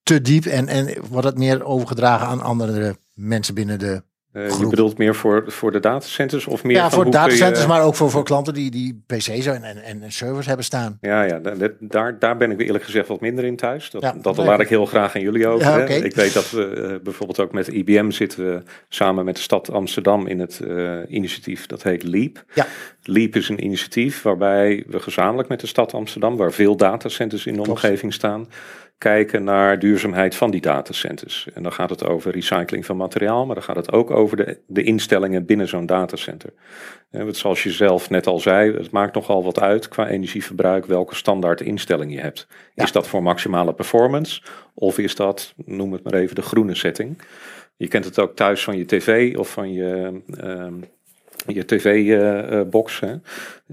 te 0.03 0.21
diep 0.21 0.45
en, 0.45 0.67
en 0.67 1.07
wordt 1.09 1.27
het 1.27 1.37
meer 1.37 1.63
overgedragen 1.63 2.27
aan 2.27 2.41
andere 2.41 2.97
mensen 3.13 3.53
binnen 3.53 3.79
de 3.79 4.03
uh, 4.33 4.59
je 4.59 4.67
bedoelt 4.67 4.97
meer 4.97 5.15
voor, 5.15 5.43
voor 5.47 5.71
de 5.71 5.79
datacenters 5.79 6.47
of 6.47 6.63
meer 6.63 6.75
Ja, 6.75 6.89
voor 6.89 7.11
datacenters, 7.11 7.61
je... 7.61 7.67
maar 7.67 7.83
ook 7.83 7.95
voor, 7.95 8.09
voor 8.09 8.23
klanten 8.23 8.53
die, 8.53 8.71
die 8.71 9.03
PC's 9.07 9.45
en, 9.45 9.63
en, 9.63 10.01
en 10.01 10.11
servers 10.11 10.45
hebben 10.45 10.65
staan. 10.65 10.97
Ja, 11.01 11.23
ja 11.23 11.41
daar, 11.79 12.19
daar 12.19 12.37
ben 12.37 12.51
ik 12.51 12.59
eerlijk 12.59 12.83
gezegd 12.83 13.07
wat 13.07 13.21
minder 13.21 13.43
in 13.43 13.55
thuis. 13.55 13.89
Dat, 13.89 14.01
ja, 14.01 14.15
dat 14.21 14.37
laat 14.37 14.59
ik 14.59 14.69
heel 14.69 14.85
graag 14.85 15.15
aan 15.15 15.21
jullie 15.21 15.47
over. 15.47 15.67
Ja, 15.67 15.81
okay. 15.81 15.97
Ik 15.97 16.15
weet 16.15 16.33
dat 16.33 16.51
we 16.51 16.75
uh, 16.75 17.03
bijvoorbeeld 17.03 17.39
ook 17.39 17.51
met 17.51 17.67
IBM 17.67 18.09
zitten 18.09 18.45
we 18.45 18.61
samen 18.89 19.25
met 19.25 19.35
de 19.35 19.41
stad 19.41 19.71
Amsterdam 19.71 20.27
in 20.27 20.39
het 20.39 20.61
uh, 20.67 20.97
initiatief 21.07 21.65
dat 21.65 21.83
heet 21.83 22.03
LEAP. 22.03 22.43
Ja. 22.53 22.65
LEAP 23.03 23.35
is 23.35 23.49
een 23.49 23.63
initiatief 23.63 24.21
waarbij 24.21 24.83
we 24.87 24.99
gezamenlijk 24.99 25.49
met 25.49 25.59
de 25.59 25.67
stad 25.67 25.93
Amsterdam, 25.93 26.37
waar 26.37 26.51
veel 26.51 26.75
datacenters 26.75 27.45
in 27.45 27.53
de 27.53 27.69
omgeving 27.69 28.13
staan, 28.13 28.47
kijken 29.03 29.43
naar 29.43 29.79
duurzaamheid 29.79 30.35
van 30.35 30.51
die 30.51 30.61
datacenters. 30.61 31.47
En 31.53 31.63
dan 31.63 31.71
gaat 31.71 31.89
het 31.89 32.05
over 32.05 32.31
recycling 32.31 32.85
van 32.85 32.97
materiaal, 32.97 33.45
maar 33.45 33.55
dan 33.55 33.63
gaat 33.63 33.75
het 33.75 33.91
ook 33.91 34.11
over 34.11 34.37
de, 34.37 34.59
de 34.67 34.83
instellingen 34.83 35.45
binnen 35.45 35.67
zo'n 35.67 35.85
datacenter. 35.85 36.53
En 37.11 37.35
zoals 37.35 37.63
je 37.63 37.71
zelf 37.71 38.09
net 38.09 38.27
al 38.27 38.39
zei, 38.39 38.73
het 38.73 38.91
maakt 38.91 39.15
nogal 39.15 39.43
wat 39.43 39.59
uit 39.59 39.87
qua 39.87 40.07
energieverbruik 40.07 40.85
welke 40.85 41.15
standaard 41.15 41.61
instelling 41.61 42.13
je 42.13 42.19
hebt. 42.19 42.47
Is 42.75 42.91
dat 42.91 43.07
voor 43.07 43.23
maximale 43.23 43.73
performance 43.73 44.41
of 44.73 44.97
is 44.97 45.15
dat, 45.15 45.53
noem 45.65 45.93
het 45.93 46.03
maar 46.03 46.13
even, 46.13 46.35
de 46.35 46.41
groene 46.41 46.75
setting? 46.75 47.21
Je 47.75 47.87
kent 47.87 48.05
het 48.05 48.19
ook 48.19 48.35
thuis 48.35 48.63
van 48.63 48.77
je 48.77 48.85
tv 48.85 49.37
of 49.37 49.51
van 49.51 49.73
je 49.73 50.21
ehm, 50.39 50.73
je 51.45 51.65
tv-box, 51.65 53.01
uh, 53.01 53.11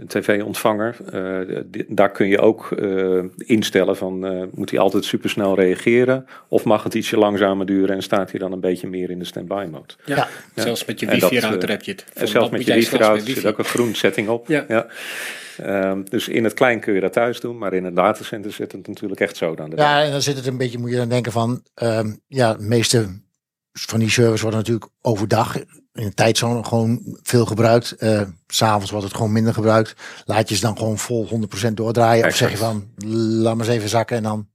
tv-ontvanger. 0.06 0.96
Uh, 1.14 1.58
daar 1.88 2.10
kun 2.10 2.28
je 2.28 2.38
ook 2.38 2.70
uh, 2.78 3.24
instellen 3.36 3.96
van 3.96 4.34
uh, 4.34 4.42
moet 4.52 4.70
hij 4.70 4.78
altijd 4.78 5.04
supersnel 5.04 5.54
reageren 5.54 6.26
of 6.48 6.64
mag 6.64 6.82
het 6.82 6.94
ietsje 6.94 7.16
langzamer 7.16 7.66
duren 7.66 7.96
en 7.96 8.02
staat 8.02 8.30
hij 8.30 8.40
dan 8.40 8.52
een 8.52 8.60
beetje 8.60 8.88
meer 8.88 9.10
in 9.10 9.18
de 9.18 9.24
standby 9.24 9.66
mode. 9.70 9.94
Ja, 10.04 10.16
ja. 10.54 10.62
zelfs 10.62 10.84
met 10.84 11.00
je 11.00 11.06
wifi-router 11.06 11.68
heb 11.70 11.82
je 11.82 11.90
het. 11.90 12.04
En 12.14 12.28
zelfs 12.28 12.50
met 12.50 12.64
je 12.64 12.74
wifi-router 12.74 13.34
zit 13.34 13.46
ook 13.46 13.58
een 13.58 13.64
groen 13.64 13.94
setting 13.94 14.28
op. 14.28 14.48
Ja. 14.48 14.64
ja. 14.68 14.86
Um, 15.64 16.04
dus 16.08 16.28
in 16.28 16.44
het 16.44 16.54
klein 16.54 16.80
kun 16.80 16.94
je 16.94 17.00
dat 17.00 17.12
thuis 17.12 17.40
doen, 17.40 17.58
maar 17.58 17.72
in 17.72 17.84
een 17.84 17.94
datacenter 17.94 18.52
zit 18.52 18.72
het 18.72 18.86
natuurlijk 18.86 19.20
echt 19.20 19.36
zo 19.36 19.54
dan. 19.54 19.72
Ja, 19.76 20.02
en 20.02 20.10
dan 20.10 20.22
zit 20.22 20.36
het 20.36 20.46
een 20.46 20.56
beetje, 20.56 20.78
moet 20.78 20.90
je 20.90 20.96
dan 20.96 21.08
denken 21.08 21.32
van, 21.32 21.62
um, 21.82 22.20
ja, 22.26 22.54
de 22.54 22.62
meeste 22.62 23.20
van 23.72 23.98
die 23.98 24.10
servers 24.10 24.40
worden 24.40 24.60
natuurlijk 24.60 24.90
overdag 25.00 25.56
in 26.00 26.06
de 26.06 26.14
tijdzone 26.14 26.64
gewoon 26.64 27.00
veel 27.22 27.46
gebruikt. 27.46 27.96
Uh, 27.98 28.22
S'avonds 28.46 28.90
wordt 28.90 29.06
het 29.06 29.14
gewoon 29.14 29.32
minder 29.32 29.54
gebruikt. 29.54 29.94
Laat 30.24 30.48
je 30.48 30.54
ze 30.54 30.60
dan 30.60 30.78
gewoon 30.78 30.98
vol 30.98 31.48
100% 31.68 31.72
doordraaien. 31.72 32.26
Of 32.26 32.36
zeg 32.36 32.50
je 32.50 32.56
van, 32.56 32.88
laat 33.42 33.56
maar 33.56 33.66
eens 33.66 33.74
even 33.74 33.88
zakken 33.88 34.16
en 34.16 34.22
dan 34.22 34.48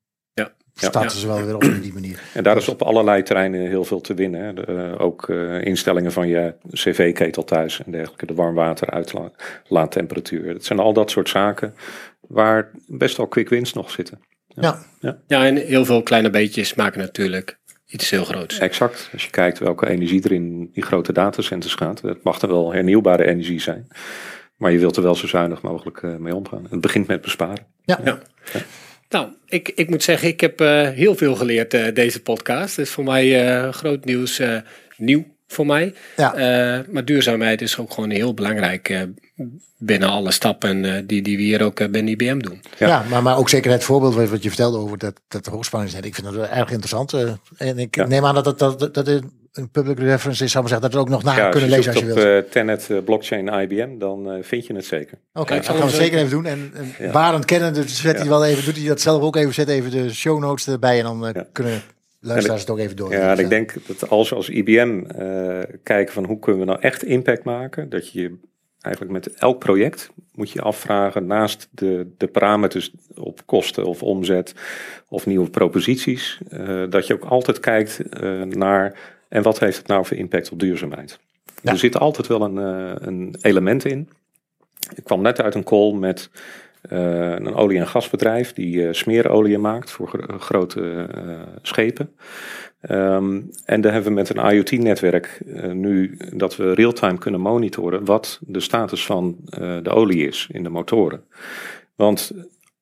ja. 0.81 0.87
starten 0.87 1.17
ze 1.17 1.27
wel 1.27 1.43
weer 1.43 1.55
op 1.55 1.61
die 1.81 1.93
manier. 1.93 2.21
En 2.33 2.43
daar 2.43 2.57
is 2.57 2.67
op 2.67 2.81
allerlei 2.81 3.23
terreinen 3.23 3.67
heel 3.67 3.83
veel 3.83 4.01
te 4.01 4.13
winnen. 4.13 4.55
De, 4.55 4.65
uh, 4.67 5.01
ook 5.01 5.27
uh, 5.27 5.63
instellingen 5.63 6.11
van 6.11 6.27
je 6.27 6.53
cv-ketel 6.71 7.43
thuis 7.43 7.83
en 7.85 7.91
dergelijke. 7.91 8.25
De 8.25 8.33
warmwateruitlaattemperatuur. 8.33 10.47
Het 10.47 10.65
zijn 10.65 10.79
al 10.79 10.93
dat 10.93 11.11
soort 11.11 11.29
zaken 11.29 11.75
waar 12.27 12.71
best 12.87 13.17
wel 13.17 13.27
quick 13.27 13.49
wins 13.49 13.73
nog 13.73 13.91
zitten. 13.91 14.19
Ja. 14.47 14.79
Ja. 14.99 15.17
ja, 15.27 15.45
en 15.45 15.55
heel 15.55 15.85
veel 15.85 16.03
kleine 16.03 16.29
beetjes 16.29 16.73
maken 16.73 16.99
natuurlijk 16.99 17.59
iets 17.87 18.09
heel 18.09 18.23
groots. 18.23 18.57
Exact. 18.59 19.09
Als 19.13 19.23
je 19.23 19.29
kijkt 19.29 19.59
welke 19.59 19.87
energie 19.87 20.23
er 20.23 20.31
in 20.31 20.69
die 20.73 20.83
grote 20.83 21.13
datacenters 21.13 21.73
gaat. 21.73 22.01
Het 22.01 22.23
mag 22.23 22.41
er 22.41 22.47
wel 22.47 22.73
hernieuwbare 22.73 23.25
energie 23.25 23.61
zijn. 23.61 23.87
Maar 24.57 24.71
je 24.71 24.79
wilt 24.79 24.97
er 24.97 25.03
wel 25.03 25.15
zo 25.15 25.27
zuinig 25.27 25.61
mogelijk 25.61 26.01
uh, 26.01 26.15
mee 26.15 26.35
omgaan. 26.35 26.67
Het 26.69 26.81
begint 26.81 27.07
met 27.07 27.21
besparen. 27.21 27.65
Ja. 27.83 27.99
ja. 28.03 28.19
Nou, 29.09 29.27
ik, 29.45 29.71
ik 29.75 29.89
moet 29.89 30.03
zeggen, 30.03 30.27
ik 30.27 30.41
heb 30.41 30.61
uh, 30.61 30.89
heel 30.89 31.15
veel 31.15 31.35
geleerd 31.35 31.73
uh, 31.73 31.93
deze 31.93 32.21
podcast. 32.21 32.75
Het 32.75 32.85
is 32.85 32.91
voor 32.91 33.03
mij 33.03 33.71
groot 33.71 34.05
nieuws, 34.05 34.41
nieuw 34.97 35.25
voor 35.47 35.65
mij. 35.65 35.93
Ja. 36.17 36.85
maar 36.89 37.05
duurzaamheid 37.05 37.61
is 37.61 37.77
ook 37.77 37.93
gewoon 37.93 38.09
heel 38.09 38.33
belangrijk 38.33 39.07
binnen 39.77 40.09
alle 40.09 40.31
stappen 40.31 40.83
uh, 40.83 40.93
die, 41.05 41.21
die 41.21 41.37
we 41.37 41.43
hier 41.43 41.61
ook 41.61 41.79
uh, 41.79 41.87
bij 41.87 42.01
IBM 42.01 42.39
doen. 42.39 42.61
Ja, 42.77 42.87
ja, 42.87 43.05
maar, 43.09 43.23
maar 43.23 43.37
ook 43.37 43.49
zeker 43.49 43.71
het 43.71 43.83
voorbeeld 43.83 44.29
wat 44.29 44.43
je 44.43 44.49
vertelde 44.49 44.77
over 44.77 44.97
dat, 44.97 45.21
dat 45.27 45.45
hoogspanningsnet. 45.45 46.05
Ik 46.05 46.15
vind 46.15 46.33
dat 46.33 46.47
erg 46.47 46.69
interessant. 46.69 47.13
Uh, 47.13 47.31
en 47.57 47.79
ik 47.79 47.95
ja. 47.95 48.07
neem 48.07 48.25
aan 48.25 48.33
dat 48.35 48.59
dat, 48.59 48.79
dat, 48.79 48.93
dat 48.93 49.07
een 49.07 49.69
public 49.69 49.99
reference 49.99 50.43
is, 50.43 50.51
zou 50.51 50.63
maar 50.63 50.73
zeggen, 50.73 50.91
dat 50.91 50.93
we 50.93 51.05
ook 51.05 51.09
nog 51.09 51.23
na 51.23 51.35
ja, 51.35 51.49
kunnen 51.49 51.69
lezen 51.69 51.91
als 51.91 52.01
je, 52.01 52.05
wilt. 52.05 52.17
Als 52.17 52.27
je 52.27 52.43
op 52.45 52.51
Tenet 52.51 53.05
blockchain 53.05 53.47
IBM, 53.47 53.97
dan 53.97 54.39
vind 54.41 54.65
je 54.65 54.75
het 54.75 54.85
zeker. 54.85 55.17
Oké, 55.33 55.41
okay, 55.41 55.57
dat 55.57 55.65
gaan 55.65 55.87
we 55.87 55.95
zeker 55.95 56.17
even 56.17 56.29
doen. 56.29 56.45
En, 56.45 56.73
en 56.99 57.11
Barend 57.11 57.45
kennen, 57.45 57.73
dus 57.73 58.01
zet 58.01 58.17
hij 58.17 58.27
wel 58.27 58.45
even, 58.45 58.65
doet 58.65 58.77
hij 58.77 58.87
dat 58.87 59.01
zelf 59.01 59.21
ook 59.21 59.35
even, 59.35 59.53
zet 59.53 59.67
even 59.67 59.91
de 59.91 60.13
show 60.13 60.39
notes 60.39 60.67
erbij 60.67 60.97
en 60.97 61.03
dan 61.03 61.45
kunnen 61.51 61.81
luisteraars 62.19 62.61
het 62.61 62.69
ook 62.69 62.79
even 62.79 62.95
door. 62.95 63.11
Ja, 63.11 63.37
ik 63.37 63.49
denk 63.49 63.73
dat 63.85 64.09
als 64.09 64.29
we 64.29 64.35
als 64.35 64.49
IBM 64.49 65.01
kijken 65.83 66.13
van 66.13 66.25
hoe 66.25 66.39
kunnen 66.39 66.61
we 66.61 66.67
nou 66.67 66.81
echt 66.81 67.03
impact 67.03 67.43
maken, 67.43 67.89
dat 67.89 68.11
je 68.11 68.37
eigenlijk 68.85 69.13
met 69.13 69.33
elk 69.33 69.59
project 69.59 70.09
moet 70.33 70.51
je 70.51 70.61
afvragen, 70.61 71.25
naast 71.25 71.67
de, 71.71 72.13
de 72.17 72.27
parameters 72.27 72.91
op 73.15 73.41
kosten 73.45 73.85
of 73.85 74.03
omzet 74.03 74.53
of 75.09 75.25
nieuwe 75.25 75.49
proposities, 75.49 76.39
uh, 76.49 76.83
dat 76.89 77.07
je 77.07 77.13
ook 77.13 77.25
altijd 77.25 77.59
kijkt 77.59 78.01
uh, 78.23 78.41
naar 78.43 78.99
en 79.29 79.43
wat 79.43 79.59
heeft 79.59 79.77
het 79.77 79.87
nou 79.87 80.05
voor 80.05 80.17
impact 80.17 80.51
op 80.51 80.59
duurzaamheid. 80.59 81.19
Ja. 81.61 81.71
Er 81.71 81.77
zit 81.77 81.97
altijd 81.97 82.27
wel 82.27 82.41
een, 82.41 82.55
uh, 82.55 82.95
een 82.95 83.35
element 83.41 83.85
in. 83.85 84.09
Ik 84.95 85.03
kwam 85.03 85.21
net 85.21 85.41
uit 85.41 85.55
een 85.55 85.63
call 85.63 85.93
met 85.93 86.29
een 86.89 87.53
olie- 87.53 87.77
en 87.77 87.87
gasbedrijf 87.87 88.53
die 88.53 88.93
smeerolie 88.93 89.57
maakt 89.57 89.91
voor 89.91 90.07
gro 90.07 90.37
grote 90.37 91.07
schepen. 91.61 92.15
Um, 92.89 93.49
en 93.65 93.81
daar 93.81 93.93
hebben 93.93 94.09
we 94.09 94.17
met 94.17 94.29
een 94.29 94.51
IoT-netwerk 94.51 95.41
nu 95.73 96.17
dat 96.33 96.55
we 96.55 96.73
real-time 96.73 97.17
kunnen 97.17 97.41
monitoren 97.41 98.05
wat 98.05 98.39
de 98.41 98.59
status 98.59 99.05
van 99.05 99.37
de 99.83 99.89
olie 99.89 100.27
is 100.27 100.47
in 100.51 100.63
de 100.63 100.69
motoren. 100.69 101.23
Want 101.95 102.31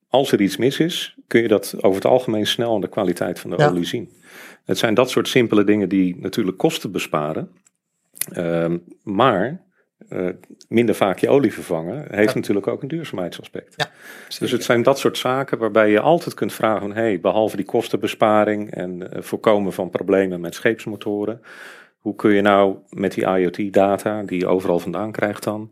als 0.08 0.32
er 0.32 0.40
iets 0.40 0.56
mis 0.56 0.80
is, 0.80 1.16
kun 1.26 1.42
je 1.42 1.48
dat 1.48 1.74
over 1.76 1.94
het 1.94 2.04
algemeen 2.10 2.46
snel 2.46 2.74
aan 2.74 2.80
de 2.80 2.88
kwaliteit 2.88 3.40
van 3.40 3.50
de 3.50 3.56
ja. 3.58 3.68
olie 3.68 3.84
zien. 3.84 4.10
Het 4.64 4.78
zijn 4.78 4.94
dat 4.94 5.10
soort 5.10 5.28
simpele 5.28 5.64
dingen 5.64 5.88
die 5.88 6.16
natuurlijk 6.20 6.58
kosten 6.58 6.92
besparen. 6.92 7.50
Um, 8.36 8.82
maar 9.02 9.62
uh, 10.14 10.28
minder 10.68 10.94
vaak 10.94 11.18
je 11.18 11.28
olie 11.28 11.52
vervangen, 11.52 12.06
heeft 12.10 12.28
ja. 12.28 12.34
natuurlijk 12.34 12.66
ook 12.66 12.82
een 12.82 12.88
duurzaamheidsaspect. 12.88 13.74
Ja, 13.76 13.90
dus 14.38 14.50
het 14.50 14.64
zijn 14.64 14.82
dat 14.82 14.98
soort 14.98 15.18
zaken 15.18 15.58
waarbij 15.58 15.90
je 15.90 16.00
altijd 16.00 16.34
kunt 16.34 16.52
vragen 16.52 16.80
van, 16.80 16.92
hey, 16.92 17.20
behalve 17.20 17.56
die 17.56 17.64
kostenbesparing 17.64 18.70
en 18.70 19.00
uh, 19.00 19.22
voorkomen 19.22 19.72
van 19.72 19.90
problemen 19.90 20.40
met 20.40 20.54
scheepsmotoren, 20.54 21.40
hoe 21.98 22.14
kun 22.14 22.32
je 22.32 22.40
nou 22.40 22.76
met 22.88 23.12
die 23.12 23.26
IoT-data, 23.26 24.22
die 24.22 24.38
je 24.38 24.46
overal 24.46 24.78
vandaan 24.78 25.12
krijgt 25.12 25.42
dan, 25.42 25.70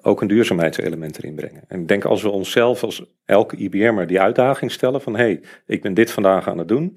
ook 0.00 0.20
een 0.20 0.28
duurzaamheidselement 0.28 1.18
erin 1.18 1.34
brengen. 1.34 1.62
En 1.68 1.80
ik 1.80 1.88
denk 1.88 2.04
als 2.04 2.22
we 2.22 2.30
onszelf, 2.30 2.82
als 2.82 3.04
elke 3.24 3.56
IBM'er, 3.56 4.06
die 4.06 4.20
uitdaging 4.20 4.70
stellen 4.70 5.00
van, 5.00 5.16
hey, 5.16 5.40
ik 5.66 5.82
ben 5.82 5.94
dit 5.94 6.10
vandaag 6.10 6.48
aan 6.48 6.58
het 6.58 6.68
doen, 6.68 6.96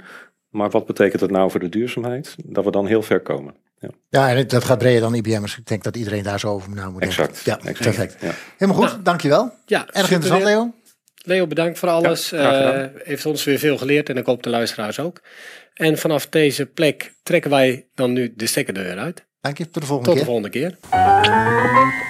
maar 0.50 0.70
wat 0.70 0.86
betekent 0.86 1.20
dat 1.20 1.32
nou 1.32 1.52
voor 1.52 1.60
de 1.60 1.70
duurzaamheid? 1.70 2.36
Dat 2.46 2.66
we 2.66 2.72
dan 2.72 2.86
heel 2.86 3.02
ver 3.02 3.22
komen. 3.22 3.56
Ja. 3.82 3.90
ja, 4.10 4.36
en 4.36 4.48
dat 4.48 4.64
gaat 4.64 4.78
breder 4.78 5.02
dan 5.02 5.16
IBM'ers. 5.16 5.58
Ik 5.58 5.68
denk 5.68 5.84
dat 5.84 5.96
iedereen 5.96 6.24
daar 6.24 6.40
zo 6.40 6.48
over 6.48 6.70
na 6.70 6.90
moet 6.90 7.02
denken. 7.02 7.24
Exact. 7.24 7.46
Ja, 7.46 7.58
exact. 7.58 7.80
perfect. 7.80 8.22
Ja. 8.22 8.32
Helemaal 8.58 8.82
goed, 8.82 8.92
nou, 8.92 9.04
dankjewel. 9.04 9.54
Ja, 9.66 9.88
Erg 9.92 10.12
interessant, 10.12 10.44
Leo. 10.44 10.74
Leo, 11.24 11.48
bedankt 11.48 11.80
voor 11.80 11.90
alles. 11.90 12.30
Ja, 12.30 12.84
uh, 12.84 12.88
heeft 13.04 13.26
ons 13.26 13.44
weer 13.44 13.60
veel 13.60 13.78
geleerd 13.78 14.10
en 14.10 14.18
ik 14.18 14.26
hoop 14.26 14.44
de 14.44 14.50
luisteraars 14.50 15.00
ook. 15.00 15.22
En 15.74 15.98
vanaf 15.98 16.28
deze 16.30 16.66
plek 16.66 17.14
trekken 17.24 17.52
wij 17.52 17.88
dan 17.94 18.14
nu 18.14 18.34
de 18.36 18.48
stekkerdeur 18.48 18.98
uit. 18.98 19.26
Dank 19.42 19.58
je, 19.58 19.70
tot 19.70 19.82
de 19.82 19.88
volgende 19.88 20.22
tot 20.24 20.50
keer. 20.50 20.70
Tot 20.70 20.82
de 20.82 20.88
volgende 20.88 21.20
keer. 21.20 22.10